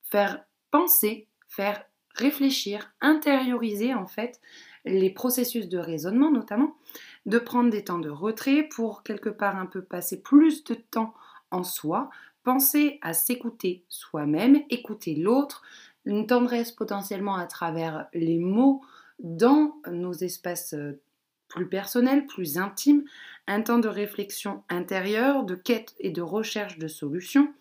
faire 0.03 0.45
penser, 0.71 1.27
faire 1.49 1.83
réfléchir, 2.15 2.93
intérioriser, 3.01 3.95
en 3.95 4.07
fait, 4.07 4.39
les 4.85 5.09
processus 5.09 5.67
de 5.71 5.79
raisonnement 5.79 6.31
notamment, 6.31 6.77
de 7.25 7.39
prendre 7.39 7.71
des 7.71 7.85
temps 7.85 7.99
de 7.99 8.11
retrait 8.11 8.65
pour 8.65 9.03
quelque 9.03 9.31
part 9.31 9.57
un 9.57 9.65
peu 9.65 9.81
passer 9.81 10.21
plus 10.21 10.63
de 10.65 10.75
temps 10.75 11.15
en 11.51 11.65
soi, 11.65 12.11
penser 12.45 12.99
à 13.01 13.15
s'écouter 13.15 13.85
soi-même, 13.89 14.59
écouter 14.69 15.15
l'autre, 15.15 15.63
une 16.05 16.27
tendresse 16.27 16.71
potentiellement 16.71 17.37
à 17.37 17.47
travers 17.47 18.09
les 18.13 18.39
mots 18.39 18.83
dans 19.21 19.75
nos 19.91 20.13
espaces 20.13 20.75
euh, 20.75 21.01
plus 21.49 21.67
personnel, 21.67 22.27
plus 22.27 22.59
intime, 22.59 23.05
un 23.47 23.63
temps 23.63 23.79
de 23.79 23.89
réflexion 23.89 24.63
intérieure, 24.69 25.45
de 25.45 25.55
quête 25.55 25.95
et 25.99 26.11
de 26.11 26.23
recherche 26.23 26.79
de 26.79 26.89
solutions. 26.89 27.53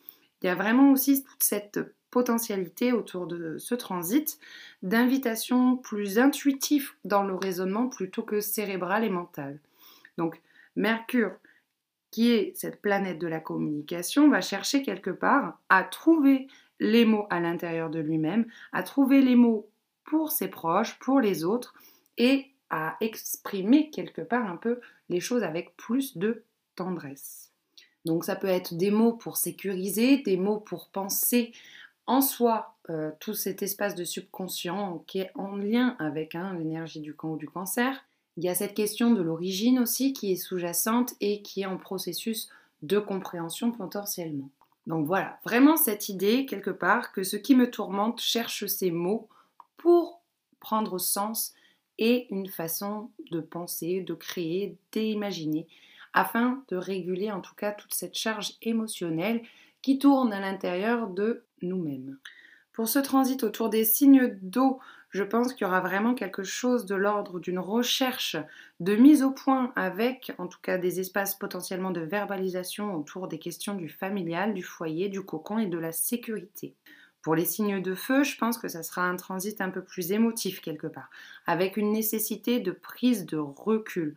Il 0.42 0.48
y 0.48 0.50
a 0.50 0.56
vraiment 0.56 0.92
aussi 0.92 1.24
toute 1.24 1.44
cette 1.44 1.80
potentialité 2.12 2.94
autour 2.94 3.28
de 3.28 3.58
ce 3.58 3.76
transit 3.76 4.40
d'invitation 4.82 5.78
plus 5.78 6.20
intuitif 6.20 6.96
dans 7.06 7.24
le 7.24 7.36
raisonnement 7.36 7.88
plutôt 7.88 8.24
que 8.24 8.40
cérébral 8.40 9.04
et 9.04 9.10
mental. 9.10 9.60
Donc 10.18 10.42
Mercure, 10.76 11.32
qui 12.12 12.32
est 12.32 12.54
cette 12.56 12.82
planète 12.82 13.20
de 13.20 13.28
la 13.28 13.40
communication, 13.40 14.30
va 14.30 14.42
chercher 14.42 14.84
quelque 14.84 15.10
part 15.10 15.60
à 15.70 15.84
trouver 15.84 16.48
les 16.80 17.06
mots 17.06 17.28
à 17.30 17.40
l'intérieur 17.40 17.90
de 17.90 18.00
lui-même, 18.00 18.46
à 18.72 18.84
trouver 18.84 19.22
les 19.22 19.36
mots 19.36 19.68
pour 20.04 20.32
ses 20.32 20.48
proches, 20.48 20.98
pour 21.00 21.20
les 21.20 21.44
autres, 21.44 21.74
et 22.18 22.48
à 22.70 22.98
exprimer 23.02 23.90
quelque 23.90 24.22
part 24.22 24.50
un 24.50 24.58
peu 24.58 24.80
les 25.10 25.20
choses 25.20 25.44
avec 25.44 25.76
plus 25.78 26.18
de 26.18 26.44
tendresse. 26.76 27.52
Donc 28.06 28.24
ça 28.24 28.36
peut 28.36 28.48
être 28.48 28.76
des 28.76 28.92
mots 28.92 29.14
pour 29.14 29.38
sécuriser, 29.38 30.18
des 30.18 30.38
mots 30.38 30.60
pour 30.60 30.90
penser 30.90 31.52
en 32.06 32.22
soi 32.22 32.76
euh, 32.90 33.12
tout 33.20 33.34
cet 33.34 33.62
espace 33.62 33.96
de 33.96 34.06
subconscient 34.06 35.04
qui 35.08 35.20
est 35.20 35.32
en 35.36 35.58
lien 35.58 35.96
avec 36.00 36.36
hein, 36.36 36.56
l'énergie 36.58 37.02
du 37.02 37.14
camp 37.14 37.32
ou 37.32 37.38
du 37.38 37.50
cancer. 37.50 38.06
Il 38.38 38.44
y 38.44 38.50
a 38.50 38.56
cette 38.56 38.76
question 38.76 39.12
de 39.12 39.22
l'origine 39.22 39.80
aussi 39.80 40.14
qui 40.14 40.32
est 40.32 40.38
sous-jacente 40.38 41.16
et 41.20 41.42
qui 41.42 41.62
est 41.62 41.66
en 41.66 41.78
processus 41.78 42.50
de 42.82 43.00
compréhension 43.00 43.72
potentiellement. 43.72 44.50
Donc 44.86 45.06
voilà, 45.06 45.38
vraiment 45.44 45.76
cette 45.76 46.08
idée 46.08 46.46
quelque 46.46 46.70
part 46.70 47.12
que 47.12 47.24
ce 47.24 47.36
qui 47.36 47.56
me 47.56 47.70
tourmente 47.70 48.22
cherche 48.22 48.68
ces 48.68 48.92
mots 48.92 49.28
pour 49.76 50.22
prendre 50.62 50.98
sens 50.98 51.54
et 52.00 52.28
une 52.34 52.48
façon 52.48 53.10
de 53.32 53.40
penser, 53.40 54.02
de 54.02 54.14
créer, 54.14 54.78
d'imaginer, 54.92 55.68
afin 56.14 56.64
de 56.70 56.78
réguler 56.78 57.32
en 57.32 57.42
tout 57.42 57.56
cas 57.56 57.72
toute 57.72 57.94
cette 57.94 58.18
charge 58.18 58.54
émotionnelle 58.62 59.42
qui 59.82 60.00
tourne 60.00 60.34
à 60.34 60.40
l'intérieur 60.40 61.08
de 61.08 61.44
nous-mêmes. 61.62 62.18
Pour 62.74 62.88
ce 62.88 63.00
transit 63.00 63.44
autour 63.44 63.70
des 63.70 63.86
signes 63.86 64.38
d'eau, 64.42 64.80
je 65.10 65.24
pense 65.24 65.54
qu'il 65.54 65.66
y 65.66 65.68
aura 65.68 65.80
vraiment 65.80 66.14
quelque 66.14 66.44
chose 66.44 66.86
de 66.86 66.96
l'ordre 66.96 67.40
d'une 67.40 67.60
recherche 67.60 68.36
de 68.80 68.96
mise 68.96 69.24
au 69.24 69.32
point 69.32 69.72
avec 69.76 70.34
en 70.38 70.48
tout 70.48 70.60
cas 70.62 70.78
des 70.78 71.00
espaces 71.00 71.34
potentiellement 71.34 71.92
de 71.92 72.02
verbalisation 72.02 72.94
autour 72.94 73.28
des 73.28 73.40
questions 73.40 73.74
du 73.74 73.90
familial, 73.90 74.54
du 74.54 74.64
foyer, 74.64 75.10
du 75.10 75.22
cocon 75.24 75.58
et 75.58 75.66
de 75.66 75.78
la 75.78 75.92
sécurité. 75.92 76.76
Pour 77.28 77.36
les 77.36 77.44
signes 77.44 77.82
de 77.82 77.94
feu, 77.94 78.24
je 78.24 78.38
pense 78.38 78.58
que 78.58 78.70
ça 78.70 78.84
sera 78.84 79.02
un 79.02 79.18
transit 79.18 79.60
un 79.60 79.70
peu 79.70 79.84
plus 79.84 80.14
émotif 80.14 80.62
quelque 80.62 80.88
part, 80.88 81.10
avec 81.46 81.76
une 81.76 81.92
nécessité 81.92 82.62
de 82.62 82.72
prise 82.72 83.26
de 83.26 83.36
recul. 83.36 84.16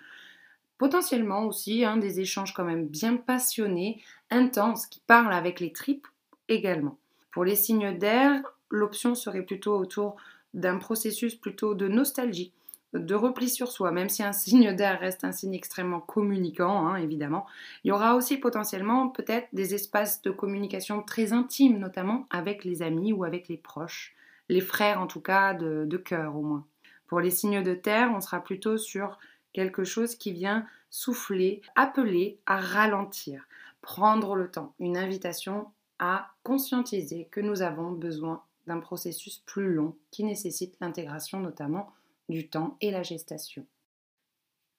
Potentiellement 0.79 1.45
aussi 1.45 1.85
hein, 1.85 1.97
des 1.97 2.21
échanges 2.21 2.55
quand 2.55 2.63
même 2.63 2.87
bien 2.87 3.17
passionnés, 3.17 4.01
intenses, 4.31 4.87
qui 4.87 5.01
parlent 5.09 5.33
avec 5.33 5.59
les 5.59 5.73
tripes 5.73 6.07
également. 6.49 6.99
Pour 7.33 7.45
les 7.45 7.57
signes 7.57 7.99
d'air, 7.99 8.43
l'option 8.71 9.17
serait 9.17 9.43
plutôt 9.43 9.77
autour 9.77 10.15
d'un 10.55 10.79
processus 10.79 11.35
plutôt 11.35 11.75
de 11.75 11.89
nostalgie, 11.89 12.53
de 12.93 13.15
repli 13.15 13.49
sur 13.49 13.71
soi, 13.71 13.93
même 13.93 14.09
si 14.09 14.23
un 14.23 14.33
signe 14.33 14.73
d'air 14.77 15.01
reste 15.01 15.25
un 15.25 15.33
signe 15.33 15.55
extrêmement 15.55 16.01
communicant, 16.01 16.87
hein, 16.87 16.97
évidemment. 16.97 17.47
Il 17.85 17.89
y 17.89 17.93
aura 17.93 18.17
aussi 18.17 18.37
potentiellement 18.37 19.09
peut-être 19.09 19.49
des 19.53 19.75
espaces 19.75 20.23
de 20.23 20.31
communication 20.31 21.03
très 21.03 21.33
intimes, 21.33 21.79
notamment 21.79 22.27
avec 22.31 22.65
les 22.65 22.83
amis 22.83 23.13
ou 23.13 23.25
avec 23.25 23.49
les 23.49 23.57
proches, 23.57 24.15
les 24.49 24.61
frères 24.61 25.01
en 25.01 25.07
tout 25.07 25.21
cas 25.21 25.55
de, 25.55 25.85
de 25.87 25.97
cœur 25.97 26.37
au 26.37 26.43
moins. 26.43 26.67
Pour 27.07 27.21
les 27.21 27.31
signes 27.31 27.63
de 27.63 27.75
terre, 27.75 28.13
on 28.15 28.21
sera 28.21 28.43
plutôt 28.43 28.77
sur 28.77 29.19
quelque 29.53 29.85
chose 29.85 30.15
qui 30.15 30.33
vient 30.33 30.67
souffler, 30.91 31.63
appeler 31.77 32.39
à 32.47 32.59
ralentir, 32.59 33.47
prendre 33.81 34.35
le 34.37 34.51
temps, 34.51 34.75
une 34.79 34.97
invitation 34.97 35.67
à 35.99 36.31
conscientiser 36.43 37.29
que 37.31 37.41
nous 37.41 37.63
avons 37.63 37.93
besoin 37.93 38.43
d'un 38.67 38.81
processus 38.81 39.39
plus 39.39 39.75
long 39.75 39.97
qui 40.11 40.25
nécessite 40.25 40.77
l'intégration 40.81 41.41
notamment 41.41 41.93
du 42.31 42.49
temps 42.49 42.77
et 42.81 42.91
la 42.91 43.03
gestation. 43.03 43.67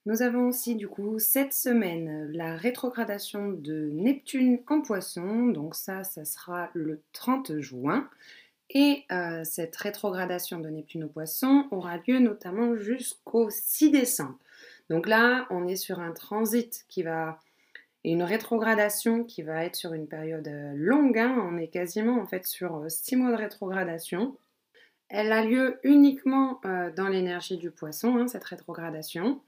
Nous 0.08 0.24
avons 0.24 0.48
aussi 0.48 0.75
du 0.75 0.88
coup 0.88 1.20
cette 1.20 1.53
semaine 1.53 2.31
la 2.31 2.58
rétrogradation 2.58 3.50
de 3.50 3.91
Neptune 3.93 4.60
en 4.67 4.81
poisson, 4.81 5.46
donc 5.48 5.75
ça, 5.75 6.03
ça 6.03 6.25
sera 6.25 6.72
le 6.74 7.03
30 7.13 7.60
juin. 7.60 8.10
Et 8.74 9.03
euh, 9.12 9.43
cette 9.43 9.75
rétrogradation 9.75 10.60
de 10.60 10.70
Neptune 10.70 11.03
au 11.03 11.10
poisson 11.10 11.67
aura 11.72 11.98
lieu 12.08 12.20
notamment 12.20 12.75
jusqu'au 12.77 13.50
6 13.50 13.91
décembre. 13.91 14.39
Donc 14.89 15.08
là, 15.08 15.46
on 15.51 15.67
est 15.67 15.75
sur 15.75 16.00
un 16.00 16.13
transit 16.13 16.86
qui 16.88 17.03
va 17.03 17.38
et 18.03 18.12
une 18.12 18.24
rétrogradation 18.24 19.24
qui 19.24 19.43
va 19.43 19.63
être 19.63 19.75
sur 19.75 19.93
une 19.93 20.08
période 20.08 20.48
euh, 20.48 20.74
longue. 20.75 21.20
Hein. 21.20 21.36
On 21.51 21.58
est 21.58 21.67
quasiment 21.67 22.20
en 22.20 22.25
fait 22.25 22.48
sur 22.48 22.89
6 22.89 23.13
euh, 23.13 23.17
mois 23.20 23.31
de 23.31 23.36
rétrogradation. 23.36 24.36
Elle 25.13 25.34
a 25.34 25.44
lieu 25.44 25.77
uniquement 25.84 26.62
euh, 26.63 26.89
dans 26.89 27.10
l'énergie 27.10 27.58
du 27.58 27.70
poisson, 27.70 28.15
hein, 28.15 28.27
cette 28.30 28.46
rétrogradation, 28.46 29.41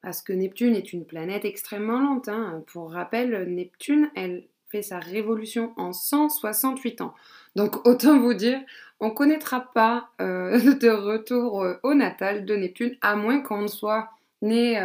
parce 0.00 0.22
que 0.22 0.32
Neptune 0.32 0.74
est 0.74 0.94
une 0.94 1.04
planète 1.04 1.44
extrêmement 1.44 2.00
lente. 2.00 2.28
Hein. 2.28 2.64
Pour 2.68 2.90
rappel, 2.90 3.44
Neptune, 3.52 4.10
elle 4.16 4.48
fait 4.70 4.80
sa 4.80 4.98
révolution 4.98 5.74
en 5.76 5.92
168 5.92 7.02
ans. 7.02 7.14
Donc 7.54 7.86
autant 7.86 8.18
vous 8.18 8.32
dire, 8.32 8.60
on 8.98 9.08
ne 9.08 9.14
connaîtra 9.14 9.70
pas 9.74 10.08
euh, 10.22 10.58
de 10.80 10.88
retour 10.88 11.64
euh, 11.64 11.74
au 11.82 11.92
natal 11.92 12.46
de 12.46 12.56
Neptune, 12.56 12.96
à 13.02 13.14
moins 13.14 13.42
qu'on 13.42 13.68
soit 13.68 14.08
né 14.40 14.82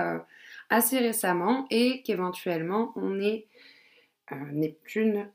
assez 0.70 1.00
récemment 1.00 1.66
et 1.70 2.02
qu'éventuellement 2.04 2.92
on 2.98 3.22
ait 3.22 3.48
Neptune 4.52 5.30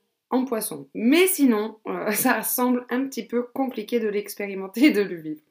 poisson. 0.44 0.88
Mais 0.94 1.26
sinon, 1.26 1.78
euh, 1.86 2.10
ça 2.12 2.42
semble 2.42 2.86
un 2.90 3.06
petit 3.06 3.24
peu 3.24 3.42
compliqué 3.42 4.00
de 4.00 4.08
l'expérimenter 4.08 4.90
de 4.90 5.02
le 5.02 5.16
vivre. 5.16 5.42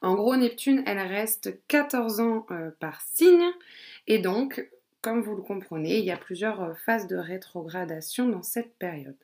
En 0.00 0.14
gros, 0.14 0.36
Neptune, 0.36 0.82
elle 0.86 0.98
reste 0.98 1.58
14 1.68 2.20
ans 2.20 2.46
euh, 2.50 2.70
par 2.78 3.00
signe. 3.00 3.50
Et 4.06 4.18
donc, 4.18 4.68
comme 5.02 5.22
vous 5.22 5.34
le 5.34 5.42
comprenez, 5.42 5.98
il 5.98 6.04
y 6.04 6.10
a 6.10 6.16
plusieurs 6.16 6.62
euh, 6.62 6.74
phases 6.74 7.06
de 7.06 7.16
rétrogradation 7.16 8.28
dans 8.28 8.42
cette 8.42 8.74
période. 8.78 9.16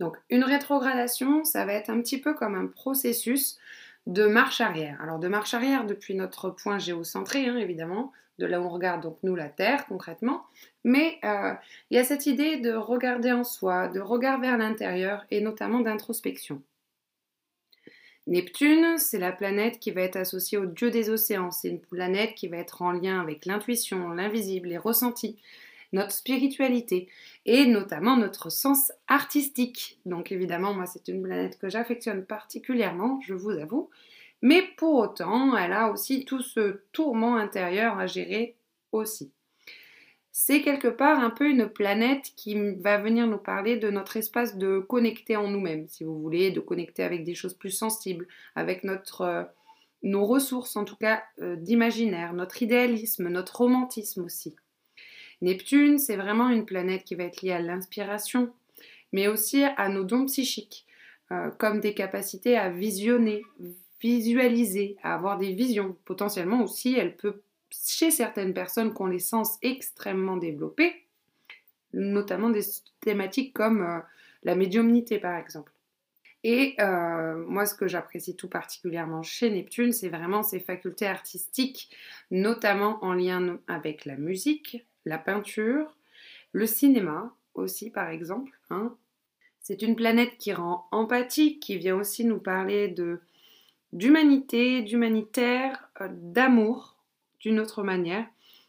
Donc, 0.00 0.16
une 0.30 0.44
rétrogradation, 0.44 1.44
ça 1.44 1.64
va 1.64 1.72
être 1.74 1.90
un 1.90 2.00
petit 2.00 2.20
peu 2.20 2.34
comme 2.34 2.54
un 2.54 2.66
processus 2.66 3.58
de 4.06 4.26
marche 4.26 4.60
arrière. 4.60 5.00
Alors, 5.00 5.18
de 5.18 5.28
marche 5.28 5.54
arrière 5.54 5.86
depuis 5.86 6.14
notre 6.14 6.50
point 6.50 6.78
géocentré, 6.78 7.46
hein, 7.46 7.56
évidemment, 7.56 8.12
de 8.38 8.46
là 8.46 8.60
où 8.60 8.64
on 8.64 8.70
regarde 8.70 9.02
donc 9.02 9.18
nous 9.22 9.34
la 9.34 9.48
Terre 9.48 9.86
concrètement, 9.86 10.44
mais 10.84 11.18
euh, 11.24 11.52
il 11.90 11.96
y 11.96 12.00
a 12.00 12.04
cette 12.04 12.26
idée 12.26 12.56
de 12.56 12.72
regarder 12.72 13.32
en 13.32 13.44
soi, 13.44 13.88
de 13.88 14.00
regard 14.00 14.40
vers 14.40 14.58
l'intérieur 14.58 15.24
et 15.30 15.40
notamment 15.40 15.80
d'introspection. 15.80 16.62
Neptune, 18.28 18.98
c'est 18.98 19.18
la 19.18 19.32
planète 19.32 19.80
qui 19.80 19.90
va 19.90 20.02
être 20.02 20.16
associée 20.16 20.56
au 20.56 20.66
dieu 20.66 20.90
des 20.90 21.10
océans. 21.10 21.50
C'est 21.50 21.68
une 21.68 21.80
planète 21.80 22.34
qui 22.36 22.46
va 22.46 22.58
être 22.58 22.82
en 22.82 22.92
lien 22.92 23.20
avec 23.20 23.46
l'intuition, 23.46 24.10
l'invisible, 24.10 24.68
les 24.68 24.78
ressentis, 24.78 25.38
notre 25.92 26.12
spiritualité 26.12 27.08
et 27.46 27.66
notamment 27.66 28.16
notre 28.16 28.48
sens 28.48 28.92
artistique. 29.08 29.98
Donc 30.06 30.30
évidemment, 30.30 30.72
moi, 30.72 30.86
c'est 30.86 31.08
une 31.08 31.22
planète 31.22 31.58
que 31.58 31.68
j'affectionne 31.68 32.24
particulièrement, 32.24 33.20
je 33.22 33.34
vous 33.34 33.50
avoue. 33.50 33.90
Mais 34.42 34.62
pour 34.76 34.96
autant, 34.96 35.56
elle 35.56 35.72
a 35.72 35.90
aussi 35.90 36.24
tout 36.24 36.42
ce 36.42 36.82
tourment 36.92 37.36
intérieur 37.36 37.98
à 37.98 38.06
gérer 38.06 38.56
aussi. 38.90 39.32
C'est 40.32 40.62
quelque 40.62 40.88
part 40.88 41.20
un 41.20 41.30
peu 41.30 41.48
une 41.48 41.68
planète 41.68 42.32
qui 42.36 42.56
va 42.80 42.98
venir 42.98 43.26
nous 43.26 43.38
parler 43.38 43.76
de 43.76 43.90
notre 43.90 44.16
espace 44.16 44.56
de 44.56 44.78
connecter 44.78 45.36
en 45.36 45.48
nous-mêmes, 45.48 45.86
si 45.88 46.04
vous 46.04 46.18
voulez, 46.18 46.50
de 46.50 46.60
connecter 46.60 47.02
avec 47.02 47.22
des 47.22 47.34
choses 47.34 47.54
plus 47.54 47.70
sensibles, 47.70 48.26
avec 48.56 48.82
euh, 48.84 49.44
nos 50.02 50.24
ressources 50.24 50.74
en 50.76 50.84
tout 50.84 50.96
cas 50.96 51.22
euh, 51.42 51.56
d'imaginaire, 51.56 52.32
notre 52.32 52.62
idéalisme, 52.62 53.28
notre 53.28 53.58
romantisme 53.58 54.24
aussi. 54.24 54.56
Neptune, 55.42 55.98
c'est 55.98 56.16
vraiment 56.16 56.48
une 56.48 56.64
planète 56.64 57.04
qui 57.04 57.14
va 57.14 57.24
être 57.24 57.42
liée 57.42 57.52
à 57.52 57.60
l'inspiration, 57.60 58.52
mais 59.12 59.28
aussi 59.28 59.64
à 59.64 59.88
nos 59.90 60.04
dons 60.04 60.24
psychiques, 60.26 60.86
euh, 61.30 61.50
comme 61.50 61.80
des 61.80 61.92
capacités 61.92 62.56
à 62.56 62.70
visionner, 62.70 63.42
visualiser, 64.02 64.96
à 65.02 65.14
avoir 65.14 65.38
des 65.38 65.52
visions. 65.52 65.96
Potentiellement 66.04 66.62
aussi, 66.62 66.94
elle 66.94 67.16
peut, 67.16 67.42
chez 67.70 68.10
certaines 68.10 68.52
personnes 68.52 68.92
qui 68.92 69.00
ont 69.00 69.06
les 69.06 69.20
sens 69.20 69.58
extrêmement 69.62 70.36
développés, 70.36 70.92
notamment 71.92 72.50
des 72.50 72.62
thématiques 73.00 73.54
comme 73.54 73.82
euh, 73.82 74.00
la 74.42 74.56
médiumnité 74.56 75.18
par 75.18 75.36
exemple. 75.38 75.72
Et 76.44 76.74
euh, 76.80 77.36
moi, 77.46 77.66
ce 77.66 77.74
que 77.74 77.86
j'apprécie 77.86 78.34
tout 78.34 78.48
particulièrement 78.48 79.22
chez 79.22 79.48
Neptune, 79.48 79.92
c'est 79.92 80.08
vraiment 80.08 80.42
ses 80.42 80.58
facultés 80.58 81.06
artistiques, 81.06 81.96
notamment 82.32 82.98
en 83.04 83.12
lien 83.12 83.60
avec 83.68 84.04
la 84.04 84.16
musique, 84.16 84.84
la 85.04 85.18
peinture, 85.18 85.96
le 86.50 86.66
cinéma 86.66 87.32
aussi, 87.54 87.90
par 87.90 88.08
exemple. 88.08 88.58
Hein. 88.70 88.96
C'est 89.60 89.82
une 89.82 89.94
planète 89.94 90.36
qui 90.38 90.52
rend 90.52 90.88
empathique, 90.90 91.60
qui 91.60 91.78
vient 91.78 91.96
aussi 91.96 92.24
nous 92.24 92.40
parler 92.40 92.88
de 92.88 93.20
d'humanité, 93.92 94.82
d'humanitaire, 94.82 95.90
euh, 96.00 96.08
d'amour, 96.10 96.96
d'une 97.40 97.60
autre 97.60 97.82
manière. 97.82 98.26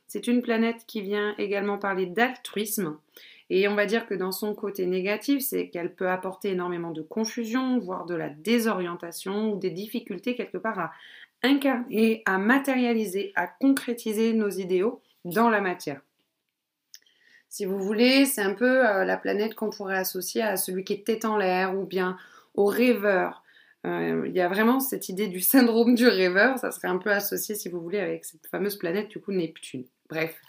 C'est 0.08 0.28
une 0.28 0.42
planète 0.42 0.86
qui 0.88 1.02
vient 1.02 1.36
également 1.38 1.78
parler 1.78 2.06
d'altruisme. 2.06 2.98
Et 3.50 3.68
on 3.68 3.76
va 3.76 3.86
dire 3.86 4.08
que 4.08 4.14
dans 4.14 4.32
son 4.32 4.56
côté 4.56 4.86
négatif, 4.86 5.42
c'est 5.42 5.70
qu'elle 5.70 5.94
peut 5.94 6.10
apporter 6.10 6.52
énormément 6.52 6.92
de 6.92 7.02
confusion, 7.02 7.78
voire 7.80 8.06
de 8.06 8.16
la 8.16 8.30
désorientation 8.30 9.54
ou 9.54 9.60
des 9.60 9.70
difficultés 9.70 10.36
quelque 10.36 10.58
part 10.58 10.80
à 10.80 10.92
incarner, 11.44 12.24
à 12.26 12.38
matérialiser, 12.38 13.32
à 13.36 13.48
concrétiser 13.48 14.34
nos 14.34 14.50
idéaux 14.50 15.02
dans 15.26 15.50
la 15.50 15.62
matière. 15.62 16.02
Si 17.50 17.66
vous 17.66 17.78
voulez, 17.78 18.26
c'est 18.26 18.42
un 18.42 18.56
peu 18.56 18.88
euh, 18.88 19.06
la 19.06 19.18
planète 19.18 19.54
qu'on 19.54 19.70
pourrait 19.70 19.98
associer 19.98 20.42
à 20.42 20.58
celui 20.58 20.84
qui 20.84 20.94
est 20.94 21.06
tête 21.06 21.26
en 21.26 21.38
l'air 21.38 21.78
ou 21.78 21.86
bien 21.86 22.18
au 22.56 22.66
rêveur. 22.66 23.43
Euh, 23.86 24.24
il 24.28 24.34
y 24.34 24.42
a 24.42 24.48
vraiment 24.48 24.80
cette 24.80 25.10
idée 25.10 25.28
du 25.28 25.42
syndrome 25.42 25.96
du 25.96 26.08
rêveur, 26.08 26.58
ça 26.58 26.72
serait 26.72 26.88
un 26.88 26.98
peu 26.98 27.12
associé, 27.12 27.56
si 27.56 27.70
vous 27.70 27.82
voulez, 27.82 28.00
avec 28.00 28.26
cette 28.26 28.48
fameuse 28.48 28.78
planète, 28.78 29.10
du 29.10 29.20
coup, 29.20 29.32
Neptune. 29.32 29.86
Bref, 30.10 30.40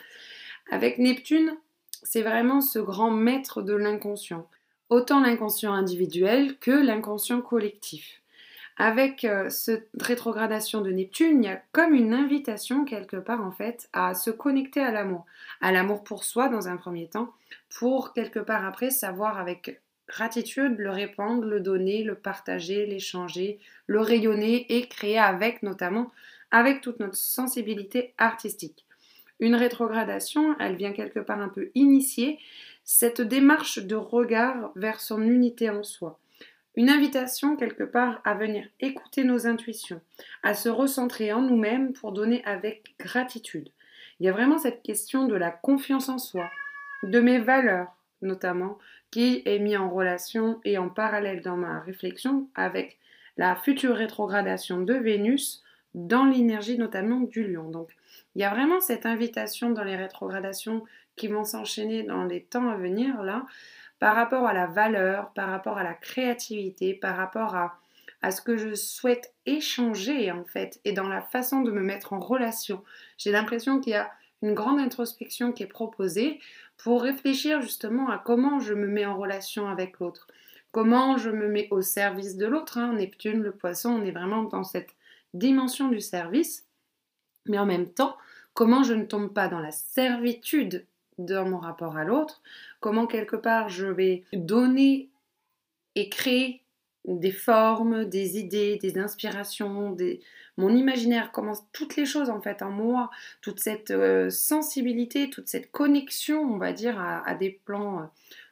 avec 0.71 0.99
Neptune, 0.99 1.57
c'est 2.03 2.23
vraiment 2.23 2.61
ce 2.61 2.79
grand 2.79 3.11
maître 3.11 3.63
de 3.63 3.75
l'inconscient, 3.75 4.49
autant 4.89 5.21
l'inconscient 5.21 5.73
individuel 5.73 6.59
que 6.59 6.71
l'inconscient 6.71 7.41
collectif. 7.41 8.21
Avec 8.77 9.25
euh, 9.25 9.49
cette 9.51 9.89
rétrogradation 10.01 10.81
de 10.81 10.91
Neptune, 10.91 11.43
il 11.43 11.47
y 11.47 11.53
a 11.53 11.63
comme 11.73 11.95
une 11.95 12.13
invitation 12.13 12.85
quelque 12.85 13.17
part 13.17 13.45
en 13.45 13.53
fait 13.53 13.89
à 13.93 14.15
se 14.15 14.31
connecter 14.31 14.81
à 14.81 14.91
l'amour, 14.91 15.25
à 15.61 15.71
l'amour 15.71 16.03
pour 16.03 16.25
soi 16.25 16.49
dans 16.49 16.67
un 16.67 16.77
premier 16.77 17.09
temps, 17.09 17.31
pour 17.79 18.13
quelque 18.13 18.41
part 18.41 18.65
après 18.67 18.91
savoir 18.91 19.39
avec 19.39 19.81
gratitude 20.09 20.79
le 20.79 20.91
répandre, 20.91 21.45
le 21.45 21.61
donner, 21.61 22.03
le 22.03 22.15
partager, 22.15 22.87
l'échanger, 22.87 23.59
le 23.87 24.01
rayonner 24.01 24.67
et 24.77 24.87
créer 24.89 25.19
avec 25.19 25.63
notamment 25.63 26.11
avec 26.51 26.81
toute 26.81 27.01
notre 27.01 27.17
sensibilité 27.17 28.15
artistique. 28.19 28.85
Une 29.41 29.57
rétrogradation, 29.57 30.57
elle 30.61 30.77
vient 30.77 30.93
quelque 30.93 31.19
part 31.19 31.41
un 31.41 31.49
peu 31.49 31.71
initier 31.75 32.39
cette 32.85 33.21
démarche 33.21 33.79
de 33.79 33.97
regard 33.97 34.71
vers 34.77 35.01
son 35.01 35.23
unité 35.23 35.71
en 35.71 35.83
soi 35.83 36.21
une 36.77 36.91
invitation 36.91 37.57
quelque 37.57 37.85
part 37.85 38.21
à 38.25 38.35
venir 38.35 38.67
écouter 38.81 39.25
nos 39.25 39.47
intuitions, 39.47 40.01
à 40.43 40.55
se 40.55 40.69
recentrer 40.69 41.33
en 41.33 41.41
nous-mêmes 41.41 41.93
pour 41.93 42.13
donner 42.13 42.45
avec 42.45 42.95
gratitude. 42.99 43.71
Il 44.19 44.27
y 44.27 44.29
a 44.29 44.33
vraiment 44.33 44.59
cette 44.59 44.83
question 44.83 45.27
de 45.27 45.35
la 45.35 45.51
confiance 45.51 46.09
en 46.09 46.19
soi, 46.19 46.51
de 47.03 47.21
mes 47.21 47.39
valeurs 47.39 47.95
notamment, 48.23 48.79
qui 49.15 49.43
est 49.45 49.61
mis 49.61 49.77
en 49.77 49.89
relation 49.89 50.59
et 50.65 50.77
en 50.77 50.89
parallèle 50.89 51.41
dans 51.41 51.57
ma 51.57 51.79
réflexion 51.79 52.49
avec 52.57 52.99
la 53.37 53.55
future 53.55 53.95
rétrogradation 53.95 54.81
de 54.81 54.95
Vénus 54.95 55.63
dans 55.95 56.25
l'énergie 56.25 56.77
notamment 56.77 57.21
du 57.21 57.47
lion. 57.47 57.71
Donc 57.71 57.91
il 58.35 58.43
y 58.43 58.45
a 58.45 58.51
vraiment 58.51 58.81
cette 58.81 59.07
invitation 59.07 59.71
dans 59.71 59.85
les 59.85 59.95
rétrogradations 59.95 60.83
qui 61.15 61.29
vont 61.29 61.45
s'enchaîner 61.45 62.03
dans 62.03 62.25
les 62.25 62.43
temps 62.43 62.69
à 62.69 62.75
venir 62.75 63.23
là 63.23 63.47
par 64.01 64.17
rapport 64.17 64.49
à 64.49 64.53
la 64.53 64.67
valeur, 64.67 65.31
par 65.35 65.49
rapport 65.49 65.79
à 65.79 65.85
la 65.85 65.95
créativité, 65.95 66.93
par 66.93 67.17
rapport 67.17 67.55
à, 67.55 67.79
à 68.21 68.33
ce 68.33 68.43
que 68.43 68.57
je 68.57 68.75
souhaite 68.75 69.33
échanger 69.47 70.33
en 70.33 70.43
fait 70.43 70.81
et 70.85 70.91
dans 70.91 71.09
la 71.09 71.23
façon 71.23 71.61
de 71.61 71.71
me 71.71 71.83
mettre 71.83 72.15
en 72.15 72.19
relation. 72.19 72.83
J'ai 73.17 73.31
l'impression 73.31 73.79
qu'il 73.79 73.93
y 73.93 73.97
a 73.97 74.11
une 74.43 74.55
grande 74.55 74.81
introspection 74.81 75.53
qui 75.53 75.63
est 75.63 75.69
proposée 75.69 76.41
pour 76.77 77.03
réfléchir 77.03 77.63
justement 77.63 78.11
à 78.11 78.19
comment 78.19 78.61
je 78.61 78.75
me 78.75 78.87
mets 78.87 79.07
en 79.07 79.17
relation 79.17 79.69
avec 79.69 79.99
l'autre, 79.99 80.27
comment 80.73 81.17
je 81.17 81.31
me 81.31 81.49
mets 81.49 81.69
au 81.71 81.83
service 81.83 82.37
de 82.37 82.47
l'autre. 82.47 82.79
Hein. 82.79 82.95
Neptune, 82.95 83.43
le 83.43 83.53
poisson, 83.53 83.91
on 83.91 84.05
est 84.05 84.11
vraiment 84.11 84.43
dans 84.43 84.65
cette 84.65 84.95
dimension 85.33 85.89
du 85.89 86.01
service, 86.01 86.67
mais 87.47 87.59
en 87.59 87.67
même 87.67 87.89
temps, 87.89 88.17
comment 88.55 88.83
je 88.83 88.95
ne 88.95 89.05
tombe 89.05 89.33
pas 89.33 89.49
dans 89.49 89.61
la 89.61 89.71
servitude 89.71 90.87
dans 91.19 91.49
mon 91.49 91.59
rapport 91.59 91.97
à 91.97 92.05
l'autre, 92.05 92.43
comment 92.81 93.07
quelque 93.07 93.37
part 93.37 93.69
je 93.69 93.87
vais 93.87 94.25
donner 94.33 95.11
et 95.95 96.09
créer 96.09 96.63
des 97.05 97.33
formes, 97.33 98.05
des 98.05 98.39
idées, 98.39 98.79
des 98.79 98.99
inspirations, 98.99 99.93
des... 99.93 100.21
mon 100.57 100.75
imaginaire, 100.75 101.33
comment 101.33 101.55
toutes 101.73 101.97
les 101.97 102.07
choses 102.07 102.31
en 102.31 102.41
fait 102.41 102.63
en 102.63 102.71
moi, 102.71 103.11
toute 103.41 103.61
cette 103.61 103.91
euh, 103.91 104.31
sensibilité, 104.31 105.31
toute 105.31 105.49
cette 105.49 105.71
connexion, 105.73 106.43
on 106.43 106.59
va 106.59 106.73
dire, 106.73 107.01
à, 107.01 107.35
des 107.35 107.51
plans 107.65 108.01
euh, 108.01 108.05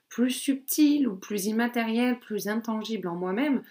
plus 0.08 0.30
subtils 0.30 1.06
ou 1.06 1.16
plus 1.16 1.46
immatériels, 1.46 2.18
plus 2.18 2.48
intangibles 2.48 3.08
en 3.08 3.14
moi-même, 3.14 3.62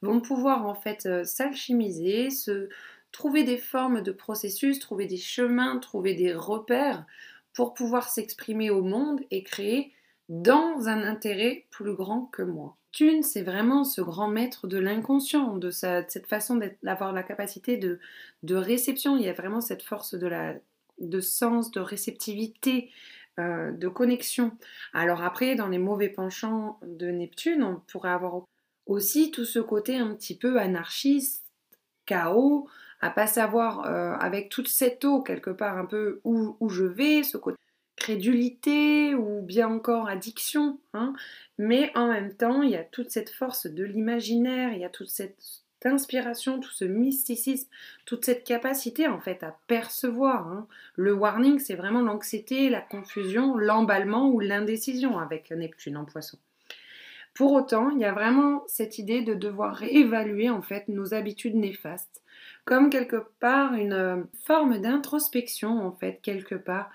vont 0.00 0.20
pouvoir 0.20 0.66
en 0.66 0.74
fait 0.74 1.06
euh, 1.06 1.24
s'alchimiser, 1.24 2.30
se 2.30 2.68
trouver 3.10 3.44
des 3.44 3.58
formes 3.58 4.02
de 4.02 4.12
processus, 4.12 4.78
trouver 4.78 5.06
des 5.06 5.18
chemins, 5.18 5.78
trouver 5.78 6.14
des 6.14 6.32
repères 6.32 7.04
pour 7.52 7.74
pouvoir 7.74 8.08
s'exprimer 8.08 8.70
au 8.70 8.82
monde 8.82 9.20
et 9.30 9.42
créer 9.42 9.92
dans 10.28 10.88
un 10.88 11.02
intérêt 11.02 11.66
plus 11.70 11.94
grand 11.94 12.26
que 12.26 12.42
moi. 12.42 12.76
Thune, 12.92 13.22
c'est 13.22 13.42
vraiment 13.42 13.84
ce 13.84 14.00
grand 14.02 14.28
maître 14.28 14.66
de 14.66 14.78
l'inconscient, 14.78 15.56
de, 15.56 15.70
cette 15.70 16.26
façon 16.26 16.60
d'avoir 16.82 17.12
la 17.12 17.22
capacité 17.22 17.78
de, 17.78 17.98
réception. 18.54 19.16
Il 19.16 19.24
y 19.24 19.28
a 19.28 19.32
vraiment 19.32 19.60
cette 19.60 19.82
force 19.82 20.14
de 20.14 21.20
sens, 21.20 21.70
de 21.70 21.80
réceptivité, 21.80 22.90
euh, 23.38 23.72
de 23.72 23.88
connexion. 23.88 24.52
Alors 24.92 25.22
après, 25.22 25.54
dans 25.54 25.68
les 25.68 25.78
mauvais 25.78 26.10
penchants 26.10 26.78
de 26.82 27.06
Neptune, 27.06 27.62
on 27.62 27.80
pourrait 27.90 28.10
avoir 28.10 28.42
aussi 28.84 29.30
tout 29.30 29.46
ce 29.46 29.58
côté 29.58 29.96
un 29.96 30.14
petit 30.14 30.36
peu 30.36 30.60
anarchiste, 30.60 31.46
chaos, 32.04 32.68
à 33.00 33.08
pas 33.08 33.26
savoir 33.26 33.86
euh, 33.86 34.12
avec 34.18 34.50
toute 34.50 34.68
cette 34.68 35.06
eau 35.06 35.22
quelque 35.22 35.48
part 35.48 35.78
un 35.78 35.86
peu 35.86 36.20
où, 36.24 36.58
où, 36.60 36.68
je 36.68 36.84
vais, 36.84 37.22
ce 37.22 37.38
côté 37.38 37.56
crédulité 37.96 39.14
ou 39.14 39.42
bien 39.42 39.68
encore 39.68 40.08
addiction, 40.08 40.78
hein. 40.94 41.12
mais 41.58 41.90
en 41.94 42.08
même 42.08 42.34
temps 42.34 42.62
il 42.62 42.70
y 42.70 42.76
a 42.76 42.84
toute 42.84 43.10
cette 43.10 43.30
force 43.30 43.66
de 43.66 43.84
l'imaginaire, 43.84 44.72
il 44.72 44.80
y 44.80 44.84
a 44.84 44.88
toute 44.88 45.10
cette 45.10 45.62
inspiration, 45.84 46.60
tout 46.60 46.70
ce 46.70 46.84
mysticisme, 46.84 47.68
toute 48.04 48.24
cette 48.24 48.44
capacité 48.44 49.08
en 49.08 49.20
fait 49.20 49.42
à 49.42 49.58
percevoir. 49.66 50.48
Hein. 50.48 50.66
Le 50.96 51.12
warning 51.12 51.58
c'est 51.58 51.74
vraiment 51.74 52.02
l'anxiété, 52.02 52.70
la 52.70 52.80
confusion, 52.80 53.56
l'emballement 53.56 54.28
ou 54.30 54.40
l'indécision 54.40 55.18
avec 55.18 55.50
Neptune 55.50 55.96
en 55.96 56.04
poisson. 56.04 56.38
Pour 57.34 57.52
autant, 57.52 57.88
il 57.90 57.98
y 57.98 58.04
a 58.04 58.12
vraiment 58.12 58.62
cette 58.66 58.98
idée 58.98 59.22
de 59.22 59.32
devoir 59.32 59.74
réévaluer 59.74 60.50
en 60.50 60.60
fait 60.60 60.88
nos 60.88 61.14
habitudes 61.14 61.56
néfastes 61.56 62.22
comme 62.64 62.90
quelque 62.90 63.26
part 63.40 63.74
une 63.74 63.92
euh, 63.92 64.22
forme 64.46 64.78
d'introspection 64.78 65.84
en 65.84 65.92
fait, 65.92 66.20
quelque 66.22 66.54
part, 66.54 66.90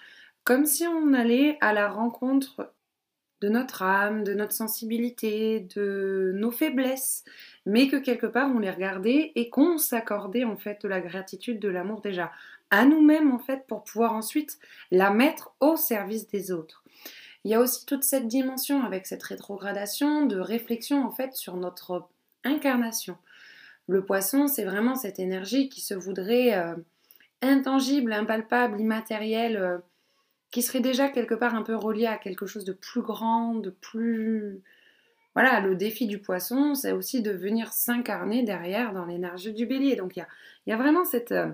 comme 0.48 0.66
si 0.66 0.88
on 0.88 1.12
allait 1.12 1.58
à 1.60 1.74
la 1.74 1.90
rencontre 1.90 2.74
de 3.42 3.50
notre 3.50 3.84
âme, 3.84 4.24
de 4.24 4.34
notre 4.34 4.54
sensibilité, 4.54 5.68
de 5.76 6.32
nos 6.36 6.52
faiblesses, 6.52 7.26
mais 7.66 7.90
que 7.90 7.98
quelque 7.98 8.28
part 8.28 8.50
on 8.56 8.60
les 8.60 8.72
regardait 8.72 9.34
et 9.36 9.50
qu'on 9.50 9.78
s'accordait 9.78 10.46
en 10.46 10.56
fait 10.56 10.82
de 10.84 10.88
la 10.88 11.02
gratitude, 11.02 11.60
de 11.60 11.68
l'amour 11.68 12.00
déjà 12.00 12.32
à 12.70 12.86
nous-mêmes 12.86 13.34
en 13.34 13.40
fait 13.40 13.68
pour 13.68 13.84
pouvoir 13.84 14.14
ensuite 14.14 14.58
la 14.90 15.12
mettre 15.12 15.54
au 15.60 15.76
service 15.76 16.30
des 16.30 16.54
autres. 16.54 16.82
Il 17.44 17.52
y 17.52 17.54
a 17.54 17.60
aussi 17.60 17.86
toute 17.86 18.06
cette 18.06 18.30
dimension 18.30 18.86
avec 18.86 19.06
cette 19.06 19.24
rétrogradation 19.24 20.28
de 20.28 20.40
réflexion 20.40 21.06
en 21.06 21.12
fait 21.12 21.34
sur 21.34 21.58
notre 21.58 22.08
incarnation. 22.46 23.18
Le 23.88 24.06
poisson, 24.06 24.48
c'est 24.48 24.64
vraiment 24.64 24.96
cette 24.96 25.20
énergie 25.20 25.68
qui 25.68 25.82
se 25.82 25.94
voudrait 25.94 26.58
euh, 26.58 26.74
intangible, 27.42 28.14
impalpable, 28.14 28.80
immatérielle, 28.80 29.58
euh, 29.58 29.78
qui 30.52 30.62
serait 30.62 30.80
déjà 30.80 31.10
quelque 31.10 31.36
part 31.36 31.56
un 31.56 31.64
peu 31.64 31.76
reliée 31.76 32.06
à 32.06 32.18
quelque 32.18 32.46
chose 32.46 32.66
de 32.66 32.74
plus 32.74 33.02
grand, 33.02 33.56
de 33.56 33.70
plus 33.70 34.62
voilà, 35.38 35.60
le 35.60 35.76
défi 35.76 36.08
du 36.08 36.18
poisson, 36.18 36.74
c'est 36.74 36.92
aussi 36.92 37.22
de 37.22 37.30
venir 37.30 37.72
s'incarner 37.72 38.42
derrière 38.42 38.92
dans 38.92 39.06
l'énergie 39.06 39.54
du 39.54 39.68
bélier. 39.68 39.96
Donc 39.96 40.18
il 40.18 40.26
y 40.66 40.72
a, 40.72 40.78
vraiment 40.78 41.06
cette, 41.06 41.32
euh, 41.32 41.52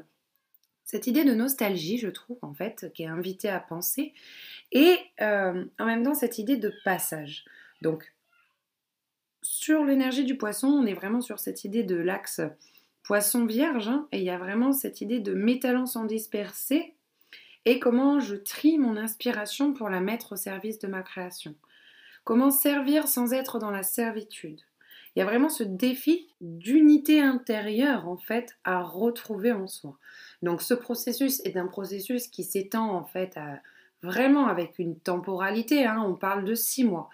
cette 0.85 1.05
idée 1.05 1.25
de 1.25 1.33
nostalgie, 1.33 1.97
je 1.97 2.07
trouve, 2.07 2.37
en 2.43 2.53
fait, 2.53 2.89
qui 2.93 3.03
est 3.03 3.07
invitée 3.07 3.49
à 3.49 3.59
penser. 3.59 4.13
Et 4.71 4.95
euh, 5.19 5.65
en 5.79 5.85
même 5.85 6.01
temps, 6.01 6.13
cette 6.13 6.37
idée 6.37 6.55
de 6.55 6.71
passage. 6.85 7.43
Donc, 7.81 8.13
sur 9.41 9.83
l'énergie 9.83 10.23
du 10.23 10.37
poisson, 10.37 10.67
on 10.67 10.85
est 10.85 10.93
vraiment 10.93 11.19
sur 11.19 11.39
cette 11.39 11.65
idée 11.65 11.83
de 11.83 11.97
l'axe 11.97 12.39
poisson 13.03 13.45
vierge, 13.45 13.89
hein, 13.89 14.07
et 14.13 14.19
il 14.19 14.23
y 14.23 14.29
a 14.29 14.37
vraiment 14.37 14.71
cette 14.71 15.01
idée 15.01 15.19
de 15.19 15.33
métallant 15.33 15.87
sans 15.87 16.05
disperser, 16.05 16.95
et 17.65 17.79
comment 17.79 18.19
je 18.19 18.35
trie 18.35 18.77
mon 18.77 18.97
inspiration 18.97 19.73
pour 19.73 19.89
la 19.89 19.99
mettre 19.99 20.33
au 20.33 20.35
service 20.35 20.79
de 20.79 20.87
ma 20.87 21.01
création. 21.01 21.55
Comment 22.23 22.51
servir 22.51 23.07
sans 23.07 23.33
être 23.33 23.59
dans 23.59 23.71
la 23.71 23.83
servitude. 23.83 24.61
Il 25.15 25.19
y 25.19 25.21
a 25.21 25.25
vraiment 25.25 25.49
ce 25.49 25.63
défi 25.63 26.27
d'unité 26.41 27.21
intérieure, 27.21 28.07
en 28.07 28.17
fait, 28.17 28.57
à 28.63 28.81
retrouver 28.81 29.51
en 29.51 29.67
soi. 29.67 29.97
Donc 30.41 30.61
ce 30.61 30.73
processus 30.73 31.41
est 31.45 31.55
un 31.55 31.67
processus 31.67 32.27
qui 32.27 32.43
s'étend, 32.43 32.91
en 32.91 33.03
fait, 33.03 33.37
vraiment 34.01 34.47
avec 34.47 34.79
une 34.79 34.97
temporalité, 34.99 35.85
hein, 35.85 36.03
on 36.05 36.15
parle 36.15 36.45
de 36.45 36.55
six 36.55 36.83
mois. 36.83 37.09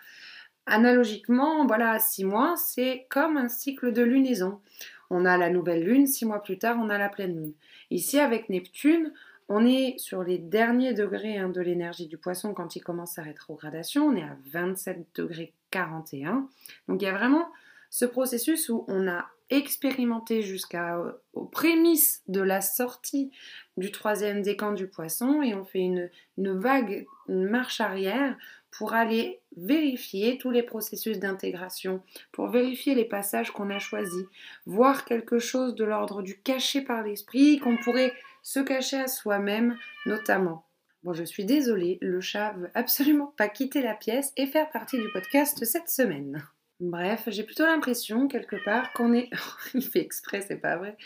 Analogiquement, 0.66 1.66
voilà, 1.66 2.00
six 2.00 2.24
mois, 2.24 2.56
c'est 2.56 3.06
comme 3.10 3.38
un 3.38 3.50
cycle 3.50 3.92
de 3.92 4.04
lunaison. 4.04 4.62
On 5.10 5.26
a 5.26 5.38
la 5.38 5.50
nouvelle 5.50 5.84
lune, 5.84 6.08
six 6.08 6.26
mois 6.26 6.42
plus 6.42 6.60
tard, 6.60 6.78
on 6.80 6.90
a 6.90 6.98
la 6.98 7.10
pleine 7.10 7.36
lune. 7.36 7.54
Ici, 7.90 8.20
avec 8.20 8.50
Neptune, 8.50 9.12
on 9.50 9.66
est 9.66 9.98
sur 9.98 10.24
les 10.24 10.38
derniers 10.38 10.94
degrés 10.94 11.38
hein, 11.38 11.50
de 11.50 11.60
l'énergie 11.60 12.08
du 12.08 12.18
poisson 12.18 12.54
quand 12.54 12.76
il 12.76 12.82
commence 12.82 13.14
sa 13.14 13.24
rétrogradation. 13.24 14.06
On 14.06 14.16
est 14.16 14.24
à 14.24 14.38
27 14.52 15.08
degrés 15.16 15.54
41. 15.72 16.48
Donc 16.88 17.02
il 17.02 17.06
y 17.06 17.08
a 17.08 17.18
vraiment 17.18 17.50
ce 17.90 18.06
processus 18.06 18.70
où 18.70 18.86
on 18.88 19.08
a 19.08 19.26
expérimenté 19.50 20.44
jusqu'aux 20.44 21.46
prémices 21.52 22.22
de 22.28 22.42
la 22.42 22.62
sortie 22.62 23.32
du 23.78 23.92
troisième 23.92 24.44
décan 24.44 24.74
du 24.74 24.88
poisson 24.88 25.42
et 25.42 25.56
on 25.56 25.66
fait 25.66 25.80
une, 25.80 26.12
une 26.38 26.60
vague, 26.60 27.08
une 27.28 27.50
marche 27.50 27.82
arrière 27.82 28.38
pour 28.70 28.94
aller 28.94 29.40
vérifier 29.58 30.38
tous 30.38 30.52
les 30.52 30.62
processus 30.62 31.18
d'intégration, 31.18 32.04
pour 32.32 32.50
vérifier 32.50 32.94
les 32.94 33.06
passages 33.06 33.50
qu'on 33.50 33.72
a 33.72 33.80
choisis, 33.80 34.26
voir 34.68 35.06
quelque 35.06 35.40
chose 35.40 35.74
de 35.74 35.84
l'ordre 35.84 36.22
du 36.22 36.40
caché 36.40 36.82
par 36.82 37.02
l'esprit 37.02 37.58
qu'on 37.58 37.78
pourrait 37.78 38.14
se 38.44 38.60
cacher 38.60 38.98
à 38.98 39.08
soi-même 39.08 39.78
notamment. 40.06 40.66
Bon, 41.04 41.14
je 41.14 41.24
suis 41.24 41.46
désolée, 41.46 41.98
le 42.02 42.20
chat 42.20 42.54
veut 42.54 42.72
absolument 42.74 43.34
pas 43.38 43.48
quitter 43.48 43.82
la 43.82 43.94
pièce 43.94 44.34
et 44.36 44.48
faire 44.48 44.70
partie 44.70 44.98
du 44.98 45.10
podcast 45.14 45.64
cette 45.64 45.90
semaine. 45.90 46.44
Bref, 46.82 47.24
j'ai 47.28 47.44
plutôt 47.44 47.66
l'impression, 47.66 48.28
quelque 48.28 48.56
part, 48.64 48.94
qu'on 48.94 49.14
est. 49.14 49.30
Il 49.74 49.82
fait 49.82 50.00
exprès, 50.00 50.42
c'est 50.42 50.58
pas 50.58 50.78
vrai. 50.78 50.98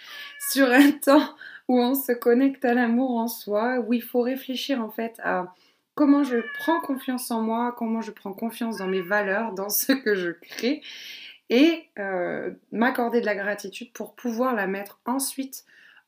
Sur 0.52 0.69
un 0.72 0.91
temps 0.91 1.36
où 1.67 1.80
on 1.80 1.96
se 1.96 2.12
connecte 2.12 2.63
à 2.65 2.74
l'amour 2.74 3.17
en 3.17 3.28
soi, 3.28 3.80
où 3.80 3.93
il 3.93 4.04
faut 4.04 4.22
réfléchir 4.22 4.82
en 4.82 4.89
fait 4.89 5.19
à 5.24 5.54
comment 5.96 6.24
je 6.24 6.38
prends 6.60 6.80
confiance 6.82 7.32
en 7.32 7.41
moi, 7.41 7.74
comment 7.78 8.02
je 8.02 8.12
prends 8.12 8.34
confiance 8.34 8.78
dans 8.78 8.88
mes 8.88 9.02
valeurs, 9.02 9.54
dans 9.54 9.69
ce 9.69 9.93
que 9.93 10.15
je 10.15 10.32
crée, 10.32 10.82
et 11.50 11.89
euh, 12.00 12.52
m'accorder 12.72 13.22
de 13.22 13.26
la 13.26 13.36
gratitude 13.36 13.91
pour 13.93 14.15
pouvoir 14.15 14.56
la 14.56 14.67
mettre 14.67 15.00
ensuite 15.06 15.65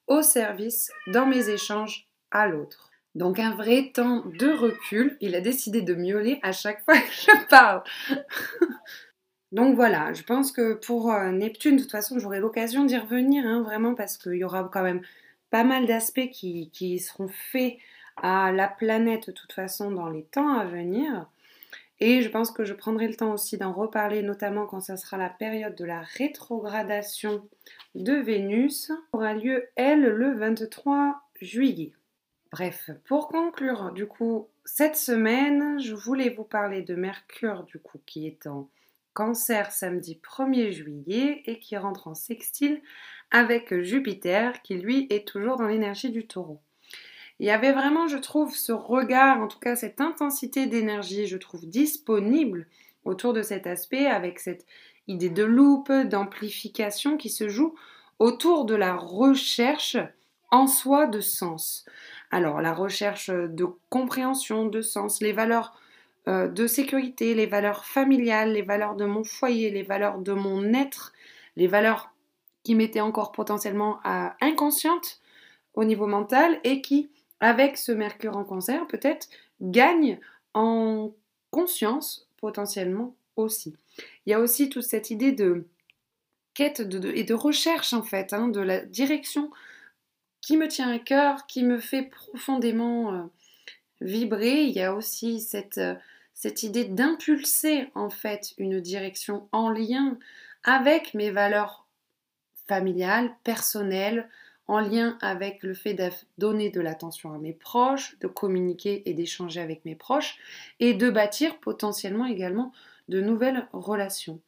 au 0.08 0.22
service 0.22 0.92
dans 1.08 1.26
mes 1.26 1.50
échanges 1.50 2.08
à 2.32 2.48
l'autre. 2.48 2.92
Donc 3.16 3.40
un 3.40 3.56
vrai 3.56 3.92
temps 3.94 4.24
de 4.26 4.52
recul. 4.52 5.18
Il 5.22 5.36
a 5.36 5.42
décidé 5.42 5.82
de 5.82 5.96
miauler 5.96 6.40
à 6.44 6.52
chaque 6.52 6.84
fois 6.84 6.96
que 6.96 7.12
je 7.12 7.48
parle. 7.48 7.84
Donc 9.52 9.76
voilà, 9.76 10.12
je 10.12 10.24
pense 10.24 10.52
que 10.52 10.74
pour 10.74 11.14
euh, 11.14 11.32
Neptune, 11.32 11.78
de 11.78 11.82
toute 11.82 11.92
façon, 11.92 12.20
j'aurai 12.20 12.40
l'occasion 12.42 12.84
d'y 12.84 12.98
revenir, 12.98 13.46
hein, 13.46 13.62
vraiment, 13.62 13.96
parce 13.96 14.18
qu'il 14.18 14.34
y 14.34 14.44
aura 14.44 14.70
quand 14.72 14.84
même 14.84 15.02
pas 15.50 15.64
mal 15.64 15.86
d'aspects 15.86 16.30
qui, 16.30 16.70
qui, 16.72 17.00
seront 17.00 17.30
faits 17.30 17.78
à 18.18 18.52
la 18.52 18.68
planète, 18.68 19.28
de 19.28 19.32
toute 19.32 19.54
façon, 19.54 19.92
dans 19.92 20.10
les 20.10 20.26
temps 20.26 20.58
à 20.58 20.66
venir. 20.66 21.28
Et 22.00 22.22
je 22.22 22.30
pense 22.30 22.52
que 22.52 22.66
je 22.66 22.74
prendrai 22.74 23.08
le 23.08 23.16
temps 23.16 23.34
aussi 23.34 23.58
d'en 23.58 23.72
reparler, 23.72 24.22
notamment 24.22 24.66
quand 24.66 24.82
ça 24.82 24.98
sera 24.98 25.18
la 25.18 25.30
période 25.30 25.76
de 25.76 25.86
la 25.86 26.02
rétrogradation 26.02 27.48
de 27.96 28.14
Vénus, 28.14 28.92
aura 29.14 29.34
lieu, 29.34 29.70
elle, 29.76 30.04
le 30.04 30.34
23 30.36 31.22
juillet. 31.42 31.94
Bref, 32.52 32.90
pour 33.06 33.30
conclure, 33.30 33.92
du 33.92 34.08
coup, 34.08 34.50
cette 34.66 34.98
semaine, 34.98 35.80
je 35.80 35.94
voulais 35.94 36.30
vous 36.30 36.44
parler 36.44 36.82
de 36.82 36.96
Mercure, 36.96 37.64
du 37.64 37.80
coup, 37.80 38.00
qui 38.06 38.28
est 38.28 38.48
en 38.48 38.70
cancer 39.14 39.72
samedi 39.72 40.20
1er 40.22 40.72
juillet 40.72 41.44
et 41.46 41.60
qui 41.60 41.78
rentre 41.78 42.08
en 42.08 42.16
sextile 42.16 42.82
avec 43.32 43.74
Jupiter, 43.82 44.62
qui 44.62 44.76
lui 44.76 45.08
est 45.10 45.28
toujours 45.28 45.56
dans 45.56 45.68
l'énergie 45.68 46.12
du 46.12 46.28
taureau. 46.28 46.62
Il 47.40 47.46
y 47.46 47.52
avait 47.52 47.74
vraiment, 47.74 48.08
je 48.08 48.18
trouve, 48.18 48.56
ce 48.56 48.72
regard, 48.72 49.42
en 49.42 49.48
tout 49.48 49.60
cas 49.60 49.76
cette 49.76 50.00
intensité 50.00 50.68
d'énergie, 50.68 51.28
je 51.28 51.38
trouve, 51.38 51.68
disponible 51.68 52.68
autour 53.04 53.34
de 53.34 53.42
cet 53.42 53.68
aspect, 53.68 54.08
avec 54.08 54.40
cette 54.40 54.66
idée 55.08 55.30
de 55.30 55.44
loupe, 55.44 55.92
d'amplification 55.92 57.18
qui 57.18 57.30
se 57.30 57.50
joue 57.50 57.76
autour 58.20 58.66
de 58.66 58.76
la 58.76 58.96
recherche 58.96 59.98
en 60.52 60.68
soi 60.68 61.08
de 61.08 61.20
sens. 61.20 61.86
Alors, 62.32 62.62
la 62.62 62.74
recherche 62.74 63.30
de 63.30 63.68
compréhension, 63.90 64.66
de 64.66 64.82
sens, 64.82 65.22
les 65.22 65.34
valeurs 65.34 65.78
euh, 66.28 66.48
de 66.48 66.66
sécurité, 66.66 67.36
les 67.36 67.46
valeurs 67.46 67.86
familiales, 67.86 68.54
les 68.54 68.62
valeurs 68.62 68.96
de 68.96 69.06
mon 69.06 69.24
foyer, 69.24 69.70
les 69.70 69.84
valeurs 69.84 70.20
de 70.20 70.34
mon 70.34 70.74
être, 70.74 71.14
les 71.56 71.68
valeurs 71.68 72.12
qui 72.64 72.74
m'étaient 72.74 73.02
encore 73.02 73.32
potentiellement 73.32 74.00
euh, 74.06 74.28
inconscientes 74.42 75.20
au 75.76 75.84
niveau 75.84 76.08
mental 76.08 76.60
et 76.64 76.82
qui 76.82 77.10
avec 77.40 77.78
ce 77.78 77.92
Mercure 77.92 78.38
en 78.38 78.44
cancer, 78.44 78.88
peut-être 78.88 79.28
gagne 79.62 80.20
en 80.54 81.12
conscience 81.52 82.28
potentiellement 82.38 83.16
aussi. 83.36 83.76
Il 84.26 84.32
y 84.32 84.34
a 84.34 84.40
aussi 84.40 84.70
toute 84.70 84.84
cette 84.84 85.10
idée 85.10 85.32
de 85.32 85.66
quête 86.54 86.80
et 86.80 87.24
de 87.24 87.34
recherche 87.34 87.94
en 87.94 88.04
fait, 88.04 88.34
hein, 88.34 88.48
de 88.48 88.62
la 88.62 88.80
direction 88.80 89.52
qui 90.42 90.58
me 90.58 90.68
tient 90.68 90.92
à 90.92 91.00
cœur, 91.00 91.48
qui 91.48 91.64
me 91.64 91.80
fait 91.80 92.04
profondément 92.04 93.14
euh, 93.14 93.24
vibrer. 94.02 94.64
Il 94.64 94.74
y 94.74 94.82
a 94.82 94.94
aussi 94.94 95.46
euh, 95.78 95.96
cette 96.34 96.64
idée 96.64 96.86
d'impulser 96.86 97.90
en 97.96 98.10
fait 98.10 98.54
une 98.58 98.80
direction 98.80 99.48
en 99.52 99.70
lien 99.70 100.18
avec 100.64 101.14
mes 101.14 101.32
valeurs 101.32 101.86
familiales, 102.68 103.36
personnelles, 103.44 104.30
en 104.68 104.80
lien 104.80 105.18
avec 105.22 105.64
le 105.64 105.74
fait 105.74 105.94
de 105.94 106.10
donner 106.38 106.70
de 106.70 106.82
l'attention 106.82 107.34
à 107.34 107.38
mes 107.38 107.54
proches, 107.54 108.18
de 108.20 108.28
communiquer 108.28 109.04
et 109.10 109.14
d'échanger 109.14 109.62
avec 109.62 109.86
mes 109.86 109.96
proches, 109.96 110.38
et 110.80 110.94
de 110.94 111.10
bâtir 111.10 111.58
potentiellement 111.60 112.26
également 112.26 112.72
de 113.08 113.22
nouvelles 113.22 113.68
relations. 113.74 114.40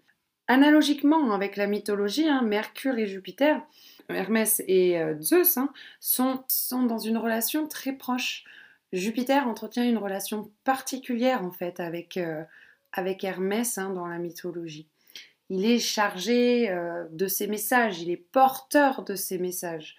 Analogiquement 0.47 1.31
avec 1.33 1.57
la 1.57 1.67
mythologie, 1.67 2.27
hein, 2.27 2.41
Mercure 2.41 2.97
et 2.97 3.07
Jupiter, 3.07 3.61
Hermès 4.09 4.63
et 4.67 4.97
euh, 4.97 5.21
Zeus 5.21 5.57
hein, 5.57 5.69
sont, 5.99 6.43
dans 6.71 6.99
une 6.99 7.17
relation 7.17 7.67
très 7.67 7.93
proche. 7.93 8.45
Jupiter 8.93 9.47
entretient 9.47 9.83
une 9.83 9.97
relation 9.97 10.49
particulière 10.63 11.43
en 11.43 11.51
fait 11.51 11.81
avec, 11.81 12.15
euh, 12.15 12.43
avec 12.93 13.23
Hermès 13.25 13.77
hein, 13.77 13.89
dans 13.89 14.07
la 14.07 14.17
mythologie 14.17 14.87
il 15.49 15.65
est 15.65 15.79
chargé 15.79 16.69
euh, 16.69 17.05
de 17.11 17.27
ses 17.27 17.47
messages, 17.47 18.01
il 18.01 18.11
est 18.11 18.17
porteur 18.17 19.03
de 19.03 19.15
ses 19.15 19.37
messages. 19.37 19.97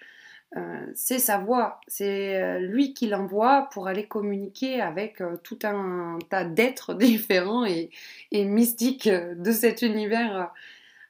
Euh, 0.57 0.85
c'est 0.95 1.19
sa 1.19 1.37
voix, 1.37 1.79
c'est 1.87 2.41
euh, 2.41 2.59
lui 2.59 2.93
qui 2.93 3.07
l'envoie 3.07 3.69
pour 3.71 3.87
aller 3.87 4.07
communiquer 4.07 4.81
avec 4.81 5.21
tout 5.43 5.59
un 5.63 6.17
tas 6.29 6.43
d'êtres 6.43 6.93
différents 6.95 7.65
et, 7.65 7.89
mystiques 8.31 9.09
de 9.09 9.51
cet 9.51 9.81
univers 9.81 10.51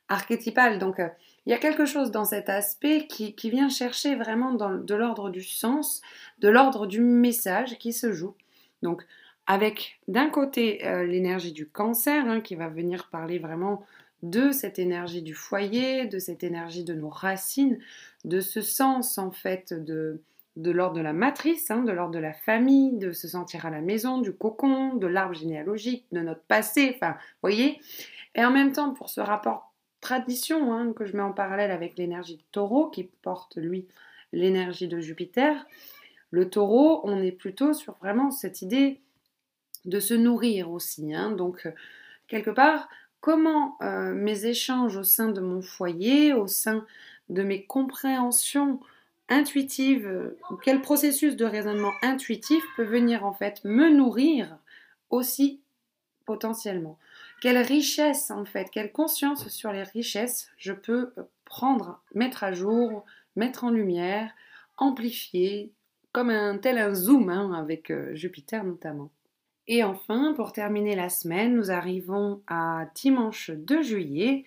archétypal. 0.08 0.80
Donc 0.80 1.02
il 1.46 1.52
y 1.52 1.54
a 1.54 1.58
quelque 1.58 1.86
chose 1.86 2.12
dans 2.12 2.26
cet 2.26 2.50
aspect 2.50 3.08
qui, 3.08 3.50
vient 3.50 3.70
chercher 3.70 4.16
vraiment 4.16 4.54
de 4.54 4.96
l'ordre 4.96 5.30
du 5.30 5.44
sens, 5.44 6.02
de 6.40 6.50
l'ordre 6.50 6.86
du 6.88 7.02
message 7.02 7.78
qui 7.78 7.94
se 7.94 8.12
joue. 8.12 8.36
Donc 8.84 9.06
avec 9.48 10.00
d'un 10.08 10.30
côté 10.30 10.80
l'énergie 11.06 11.54
du 11.54 11.68
cancer 11.68 12.26
hein, 12.28 12.42
qui 12.42 12.56
va 12.56 12.68
venir 12.68 13.10
parler 13.12 13.40
vraiment 13.40 13.84
de 14.24 14.52
cette 14.52 14.80
énergie 14.80 15.22
du 15.22 15.34
foyer, 15.34 16.06
de 16.06 16.20
cette 16.20 16.44
énergie 16.44 16.84
de 16.84 16.94
nos 16.94 17.10
racines, 17.10 17.80
de 18.26 18.42
ce 18.42 18.62
sens 18.62 19.18
en 19.18 19.32
fait 19.32 19.74
de, 19.74 20.22
de 20.56 20.72
l'ordre 20.72 20.98
de 20.98 21.02
la 21.02 21.14
matrice, 21.14 21.72
hein, 21.72 21.84
de 21.84 21.92
l'ordre 21.92 22.14
de 22.14 22.20
la 22.20 22.34
famille, 22.34 22.98
de 22.98 23.12
se 23.12 23.30
sentir 23.30 23.66
à 23.66 23.70
la 23.70 23.82
maison, 23.82 24.20
du 24.20 24.34
cocon, 24.34 24.96
de 24.96 25.08
l'arbre 25.08 25.36
généalogique, 25.36 26.06
de 26.12 26.20
notre 26.20 26.42
passé, 26.42 26.94
enfin, 26.96 27.16
voyez. 27.42 27.80
Et 28.36 28.44
en 28.44 28.52
même 28.52 28.74
temps, 28.74 28.94
pour 28.94 29.10
ce 29.10 29.22
rapport 29.22 29.74
tradition 30.02 30.74
hein, 30.74 30.94
que 30.94 31.06
je 31.06 31.16
mets 31.16 31.24
en 31.24 31.34
parallèle 31.34 31.72
avec 31.72 31.98
l'énergie 31.98 32.38
de 32.38 32.44
taureau 32.52 32.90
qui 32.90 33.04
porte, 33.22 33.58
lui, 33.58 33.88
l'énergie 34.32 34.88
de 34.88 35.00
Jupiter, 35.00 35.66
le 36.32 36.50
taureau, 36.50 37.02
on 37.04 37.22
est 37.22 37.32
plutôt 37.32 37.74
sur 37.74 37.96
vraiment 37.98 38.32
cette 38.32 38.62
idée 38.62 39.02
de 39.86 40.00
se 40.00 40.14
nourrir 40.14 40.70
aussi. 40.72 41.14
Hein. 41.14 41.32
donc, 41.32 41.68
quelque 42.28 42.52
part, 42.52 42.90
comment 43.22 43.78
euh, 43.82 44.14
mes 44.14 44.46
échanges 44.46 44.98
au 44.98 45.04
sein 45.04 45.30
de 45.30 45.42
mon 45.42 45.62
foyer, 45.62 46.34
au 46.34 46.48
sein 46.48 46.86
de 47.30 47.44
mes 47.44 47.64
compréhensions 47.64 48.80
intuitives, 49.30 50.08
euh, 50.08 50.38
quel 50.64 50.82
processus 50.82 51.36
de 51.36 51.46
raisonnement 51.46 51.94
intuitif 52.02 52.64
peut 52.76 52.84
venir 52.84 53.26
en 53.26 53.34
fait 53.34 53.64
me 53.64 53.90
nourrir 53.90 54.58
aussi 55.10 55.62
potentiellement? 56.26 56.98
Quelle 57.42 57.58
richesse 57.58 58.32
en 58.32 58.46
fait, 58.46 58.70
quelle 58.72 58.92
conscience 58.92 59.48
sur 59.48 59.72
les 59.72 59.84
richesses 59.84 60.50
je 60.58 60.74
peux 60.74 61.14
prendre, 61.46 62.02
mettre 62.14 62.44
à 62.44 62.52
jour, 62.52 63.06
mettre 63.36 63.64
en 63.64 63.70
lumière, 63.70 64.32
amplifier, 64.78 65.72
comme 66.12 66.30
un 66.30 66.58
tel 66.58 66.78
un 66.78 66.94
zoom 66.94 67.30
hein, 67.30 67.54
avec 67.54 67.92
euh, 67.92 68.16
Jupiter 68.16 68.64
notamment? 68.64 69.10
Et 69.72 69.84
enfin, 69.84 70.34
pour 70.34 70.52
terminer 70.52 70.96
la 70.96 71.10
semaine, 71.10 71.56
nous 71.56 71.70
arrivons 71.70 72.42
à 72.48 72.88
dimanche 72.96 73.52
2 73.52 73.84
juillet 73.84 74.44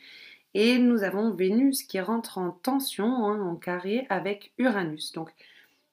et 0.53 0.79
nous 0.81 1.05
avons 1.05 1.33
Vénus 1.33 1.85
qui 1.85 2.01
rentre 2.01 2.39
en 2.39 2.51
tension, 2.51 3.29
hein, 3.29 3.41
en 3.41 3.55
carré 3.55 4.05
avec 4.11 4.53
Uranus. 4.59 5.13
Donc 5.13 5.31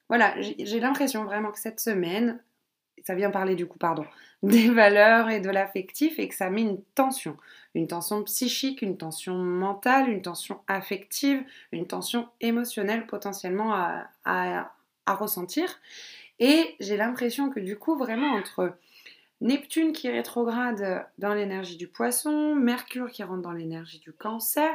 voilà, 0.08 0.34
j'ai 0.40 0.80
l'impression 0.80 1.22
vraiment 1.22 1.52
que 1.52 1.60
cette 1.60 1.78
semaine, 1.78 2.42
ça 3.04 3.14
vient 3.14 3.30
parler 3.30 3.54
du 3.54 3.66
coup, 3.66 3.78
pardon, 3.78 4.04
des 4.42 4.68
valeurs 4.68 5.30
et 5.30 5.38
de 5.38 5.48
l'affectif 5.48 6.18
et 6.18 6.26
que 6.26 6.34
ça 6.34 6.50
met 6.50 6.62
une 6.62 6.82
tension. 6.96 7.36
Une 7.76 7.86
tension 7.86 8.24
psychique, 8.24 8.82
une 8.82 8.98
tension 8.98 9.36
mentale, 9.36 10.08
une 10.08 10.22
tension 10.22 10.58
affective, 10.66 11.40
une 11.70 11.86
tension 11.86 12.28
émotionnelle 12.40 13.06
potentiellement 13.06 13.72
à, 13.74 14.08
à 14.24 15.14
ressentir. 15.14 15.78
Et 16.40 16.74
j'ai 16.80 16.96
l'impression 16.96 17.48
que 17.48 17.60
du 17.60 17.78
coup, 17.78 17.96
vraiment 17.96 18.32
entre 18.32 18.74
Neptune 19.40 19.92
qui 19.92 20.10
rétrograde 20.10 21.06
dans 21.18 21.32
l'énergie 21.32 21.76
du 21.76 21.88
poisson, 21.88 22.54
Mercure 22.54 23.10
qui 23.10 23.22
rentre 23.22 23.42
dans 23.42 23.52
l'énergie 23.52 23.98
du 23.98 24.12
cancer, 24.12 24.70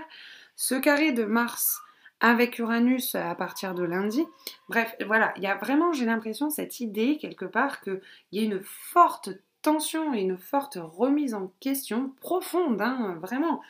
ce 0.56 0.76
carré 0.76 1.12
de 1.12 1.24
Mars 1.24 1.82
avec 2.20 2.58
Uranus 2.60 3.14
à 3.16 3.36
partir 3.36 3.76
de 3.76 3.84
lundi. 3.84 4.24
Bref, 4.70 4.96
voilà, 5.06 5.34
il 5.36 5.44
y 5.44 5.48
a 5.48 5.56
vraiment, 5.56 5.94
j'ai 5.94 6.06
l'impression, 6.06 6.50
cette 6.50 6.80
idée 6.80 7.18
quelque 7.18 7.46
part 7.46 7.82
qu'il 7.82 8.02
y 8.32 8.40
a 8.40 8.44
une 8.44 8.62
forte 8.64 9.30
tension 9.62 10.14
et 10.14 10.22
une 10.22 10.38
forte 10.38 10.78
remise 10.82 11.34
en 11.34 11.52
question 11.60 12.14
profonde, 12.22 12.82
hein, 12.82 13.18
vraiment, 13.22 13.62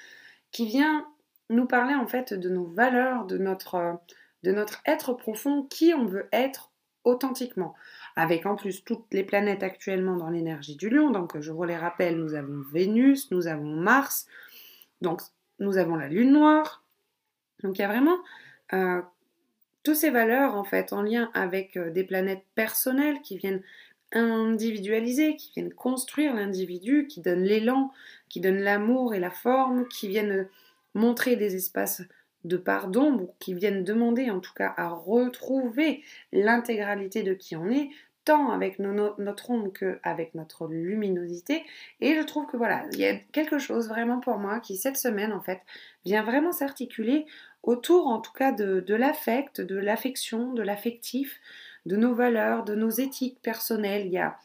qui 0.51 0.65
vient 0.65 1.05
nous 1.49 1.65
parler 1.65 1.95
en 1.95 2.07
fait 2.07 2.33
de 2.33 2.49
nos 2.49 2.65
valeurs, 2.65 3.25
de 3.25 3.37
notre, 3.37 3.99
de 4.43 4.51
notre 4.51 4.81
être 4.85 5.13
profond, 5.13 5.63
qui 5.63 5.93
on 5.93 6.05
veut 6.05 6.27
être 6.31 6.71
authentiquement 7.03 7.75
avec 8.15 8.45
en 8.45 8.55
plus 8.55 8.83
toutes 8.83 9.05
les 9.11 9.23
planètes 9.23 9.63
actuellement 9.63 10.15
dans 10.15 10.29
l'énergie 10.29 10.75
du 10.75 10.89
lion. 10.89 11.09
Donc 11.09 11.39
je 11.39 11.51
vous 11.51 11.63
les 11.63 11.77
rappelle, 11.77 12.17
nous 12.17 12.33
avons 12.33 12.63
Vénus, 12.71 13.31
nous 13.31 13.47
avons 13.47 13.75
Mars, 13.75 14.27
donc 15.01 15.21
nous 15.59 15.77
avons 15.77 15.95
la 15.95 16.07
Lune 16.07 16.31
noire. 16.31 16.83
Donc 17.63 17.77
il 17.77 17.81
y 17.81 17.85
a 17.85 17.87
vraiment 17.87 18.17
euh, 18.73 19.01
toutes 19.83 19.95
ces 19.95 20.09
valeurs 20.09 20.55
en 20.55 20.63
fait 20.63 20.93
en 20.93 21.01
lien 21.01 21.29
avec 21.33 21.77
euh, 21.77 21.91
des 21.91 22.03
planètes 22.03 22.43
personnelles 22.55 23.21
qui 23.21 23.37
viennent 23.37 23.61
individualiser, 24.11 25.35
qui 25.35 25.51
viennent 25.53 25.73
construire 25.73 26.33
l'individu, 26.33 27.07
qui 27.07 27.21
donnent 27.21 27.43
l'élan, 27.43 27.91
qui 28.29 28.39
donnent 28.39 28.61
l'amour 28.61 29.13
et 29.13 29.19
la 29.19 29.31
forme, 29.31 29.87
qui 29.87 30.07
viennent 30.07 30.47
montrer 30.93 31.35
des 31.35 31.55
espaces 31.55 32.01
de 32.45 32.57
pardon, 32.57 33.13
ou 33.13 33.29
qui 33.39 33.53
viennent 33.53 33.83
demander 33.83 34.29
en 34.29 34.39
tout 34.39 34.53
cas 34.53 34.73
à 34.77 34.89
retrouver 34.89 36.03
l'intégralité 36.31 37.23
de 37.23 37.33
qui 37.33 37.55
on 37.55 37.69
est, 37.69 37.89
tant 38.25 38.51
avec 38.51 38.79
notre 38.79 39.51
ombre 39.51 39.71
qu'avec 39.71 40.35
notre 40.35 40.67
luminosité. 40.67 41.63
Et 42.01 42.15
je 42.15 42.21
trouve 42.21 42.47
que 42.47 42.57
voilà, 42.57 42.85
il 42.91 42.99
y 42.99 43.05
a 43.05 43.15
quelque 43.31 43.59
chose 43.59 43.87
vraiment 43.87 44.19
pour 44.19 44.37
moi 44.37 44.59
qui 44.59 44.75
cette 44.75 44.97
semaine 44.97 45.31
en 45.31 45.41
fait 45.41 45.61
vient 46.03 46.23
vraiment 46.23 46.51
s'articuler 46.51 47.25
autour 47.63 48.07
en 48.07 48.19
tout 48.19 48.33
cas 48.33 48.51
de, 48.51 48.95
l'affect, 48.95 49.61
de 49.61 49.77
l'affection, 49.77 50.53
de 50.53 50.63
l'affectif, 50.63 51.39
de 51.85 51.95
nos 51.95 52.15
valeurs, 52.15 52.63
de 52.63 52.75
nos 52.75 52.89
éthiques 52.89 53.41
personnelles. 53.41 54.07
Il 54.07 54.11
y 54.11 54.17
a 54.17 54.37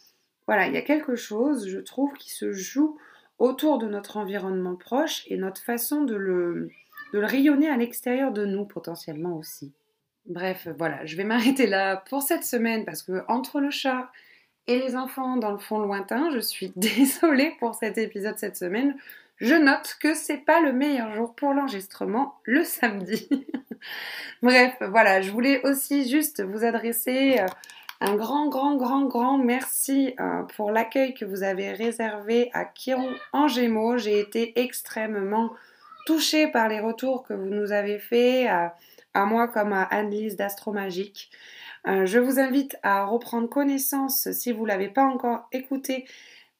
voilà, 0.46 0.66
il 0.66 0.74
y 0.74 0.78
a 0.78 0.82
quelque 0.82 1.14
chose, 1.14 1.68
je 1.68 1.78
trouve, 1.78 2.12
qui 2.14 2.30
se 2.30 2.52
joue 2.52 2.98
autour 3.38 3.78
de 3.78 3.86
notre 3.86 4.16
environnement 4.16 4.74
proche 4.74 5.22
et 5.28 5.36
notre 5.36 5.62
façon 5.62 6.02
de 6.02 6.14
le 6.14 6.70
rayonner 7.12 7.68
à 7.68 7.76
l'extérieur 7.76 8.32
de 8.32 8.44
nous 8.44 8.64
potentiellement 8.64 9.36
aussi. 9.36 9.72
Bref, 10.26 10.68
voilà, 10.78 11.04
je 11.06 11.16
vais 11.16 11.24
m'arrêter 11.24 11.66
là 11.66 11.96
pour 11.96 12.22
cette 12.22 12.44
semaine 12.44 12.84
parce 12.84 13.02
que 13.02 13.24
entre 13.28 13.60
le 13.60 13.70
chat 13.70 14.10
et 14.66 14.78
les 14.78 14.94
enfants 14.94 15.36
dans 15.36 15.50
le 15.50 15.58
fond 15.58 15.78
lointain, 15.78 16.30
je 16.30 16.38
suis 16.38 16.72
désolée 16.76 17.54
pour 17.58 17.74
cet 17.74 17.98
épisode 17.98 18.38
cette 18.38 18.56
semaine. 18.56 18.96
Je 19.38 19.54
note 19.54 19.96
que 20.00 20.14
c'est 20.14 20.44
pas 20.44 20.60
le 20.60 20.72
meilleur 20.72 21.14
jour 21.14 21.34
pour 21.34 21.54
l'enregistrement 21.54 22.34
le 22.44 22.62
samedi. 22.62 23.28
Bref, 24.42 24.76
voilà, 24.80 25.22
je 25.22 25.30
voulais 25.30 25.64
aussi 25.66 26.08
juste 26.08 26.42
vous 26.42 26.62
adresser 26.62 27.38
euh, 27.40 27.46
un 28.02 28.16
grand, 28.16 28.48
grand, 28.48 28.76
grand, 28.76 29.06
grand 29.06 29.38
merci 29.38 30.14
euh, 30.20 30.42
pour 30.56 30.70
l'accueil 30.70 31.14
que 31.14 31.24
vous 31.24 31.42
avez 31.42 31.72
réservé 31.72 32.50
à 32.52 32.66
Chiron 32.66 33.14
en 33.32 33.48
Gémeaux. 33.48 33.96
J'ai 33.96 34.20
été 34.20 34.60
extrêmement 34.60 35.52
touchée 36.04 36.46
par 36.46 36.68
les 36.68 36.80
retours 36.80 37.22
que 37.22 37.32
vous 37.32 37.48
nous 37.48 37.72
avez 37.72 37.98
faits, 37.98 38.48
à, 39.14 39.24
moi 39.24 39.48
comme 39.48 39.72
à 39.72 39.82
Anne-Lise 39.84 40.36
d'Astromagique. 40.36 41.30
Euh, 41.86 42.06
je 42.06 42.18
vous 42.18 42.38
invite 42.38 42.76
à 42.82 43.04
reprendre 43.04 43.48
connaissance, 43.48 44.30
si 44.32 44.52
vous 44.52 44.64
ne 44.64 44.68
l'avez 44.68 44.88
pas 44.88 45.04
encore 45.04 45.48
écouté, 45.52 46.06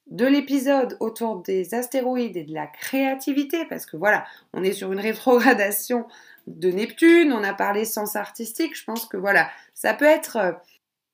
de 0.07 0.27
l'épisode 0.27 0.97
autour 1.01 1.43
des 1.43 1.75
astéroïdes 1.75 2.37
et 2.37 2.45
de 2.45 2.55
la 2.55 2.67
créativité, 2.67 3.65
parce 3.67 3.87
que 3.87 3.97
voilà, 3.97 4.25
on 4.53 4.63
est 4.63 4.73
sur 4.73 4.93
une 4.93 5.01
rétrogradation 5.01 6.07
de 6.47 6.71
Neptune, 6.71 7.33
on 7.33 7.45
a 7.45 7.55
parlé 7.55 7.85
sens 7.85 8.17
artistique, 8.17 8.77
je 8.77 8.85
pense 8.85 9.07
que 9.07 9.17
voilà, 9.17 9.49
ça 9.75 9.95
peut 9.95 10.07
être 10.07 10.37
euh, 10.37 10.53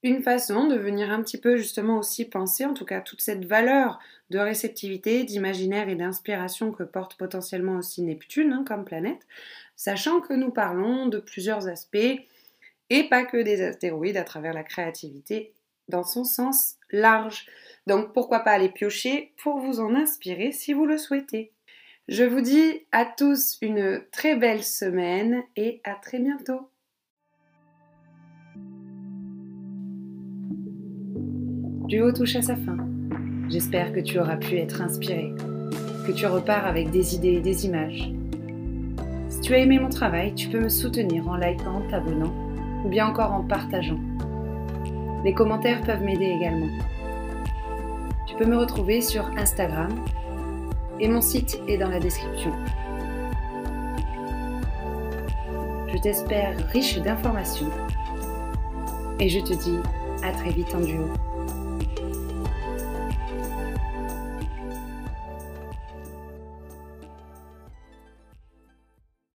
une 0.03 0.22
façon 0.22 0.66
de 0.66 0.77
venir 0.77 1.11
un 1.11 1.22
petit 1.22 1.38
peu 1.38 1.57
justement 1.57 1.99
aussi 1.99 2.25
penser, 2.25 2.64
en 2.64 2.75
tout 2.75 2.85
cas 2.85 3.01
toute 3.01 3.20
cette 3.20 3.44
valeur 3.44 3.99
de 4.31 4.38
réceptivité, 4.38 5.25
d'imaginaire 5.25 5.88
et 5.88 5.94
d'inspiration 5.94 6.72
que 6.72 6.83
porte 6.83 7.16
potentiellement 7.16 7.77
aussi 7.77 8.03
Neptune 8.03 8.53
hein, 8.53 8.64
comme 8.66 8.85
planète, 8.85 9.27
sachant 9.76 10.20
que 10.20 10.32
nous 10.32 10.50
parlons 10.50 11.06
de 11.06 11.18
plusieurs 11.18 11.68
aspects 11.68 12.18
et 12.90 13.08
pas 13.08 13.24
que 13.24 13.36
des 13.36 13.62
astéroïdes 13.62 14.16
à 14.16 14.24
travers 14.24 14.52
la 14.52 14.64
créativité 14.64 15.52
dans 15.88 16.04
son 16.04 16.24
sens 16.24 16.76
large. 16.90 17.46
Donc 17.86 18.12
pourquoi 18.12 18.40
pas 18.40 18.52
aller 18.52 18.68
piocher 18.68 19.32
pour 19.42 19.58
vous 19.58 19.80
en 19.80 19.94
inspirer 19.94 20.52
si 20.52 20.72
vous 20.72 20.86
le 20.86 20.98
souhaitez. 20.98 21.52
Je 22.08 22.24
vous 22.24 22.40
dis 22.40 22.86
à 22.92 23.04
tous 23.04 23.58
une 23.62 24.02
très 24.12 24.36
belle 24.36 24.62
semaine 24.62 25.42
et 25.56 25.80
à 25.84 25.94
très 25.94 26.18
bientôt. 26.18 26.70
Duo 31.88 32.12
touche 32.12 32.36
à 32.36 32.42
sa 32.42 32.56
fin. 32.56 32.76
J'espère 33.48 33.92
que 33.92 34.00
tu 34.00 34.18
auras 34.18 34.36
pu 34.36 34.56
être 34.56 34.82
inspiré, 34.82 35.32
que 36.06 36.12
tu 36.12 36.26
repars 36.26 36.66
avec 36.66 36.90
des 36.90 37.14
idées 37.14 37.34
et 37.34 37.40
des 37.40 37.64
images. 37.64 38.15
Tu 39.46 39.54
as 39.54 39.59
aimé 39.59 39.78
mon 39.78 39.90
travail, 39.90 40.35
tu 40.35 40.48
peux 40.48 40.59
me 40.59 40.68
soutenir 40.68 41.28
en 41.28 41.37
likant, 41.37 41.80
t'abonnant 41.88 42.35
ou 42.85 42.88
bien 42.88 43.06
encore 43.06 43.30
en 43.30 43.44
partageant. 43.44 44.00
Les 45.22 45.35
commentaires 45.35 45.82
peuvent 45.82 46.02
m'aider 46.02 46.24
également. 46.24 46.66
Tu 48.26 48.35
peux 48.35 48.44
me 48.44 48.59
retrouver 48.59 49.00
sur 49.00 49.24
Instagram 49.38 49.94
et 50.98 51.06
mon 51.06 51.20
site 51.20 51.61
est 51.68 51.78
dans 51.78 51.90
la 51.90 52.00
description. 52.00 52.50
Je 55.92 55.98
t'espère 55.98 56.56
riche 56.72 56.98
d'informations 56.98 57.70
et 59.20 59.28
je 59.28 59.38
te 59.38 59.52
dis 59.52 59.78
à 60.24 60.32
très 60.32 60.50
vite 60.50 60.74
en 60.74 60.80
duo. 60.80 61.04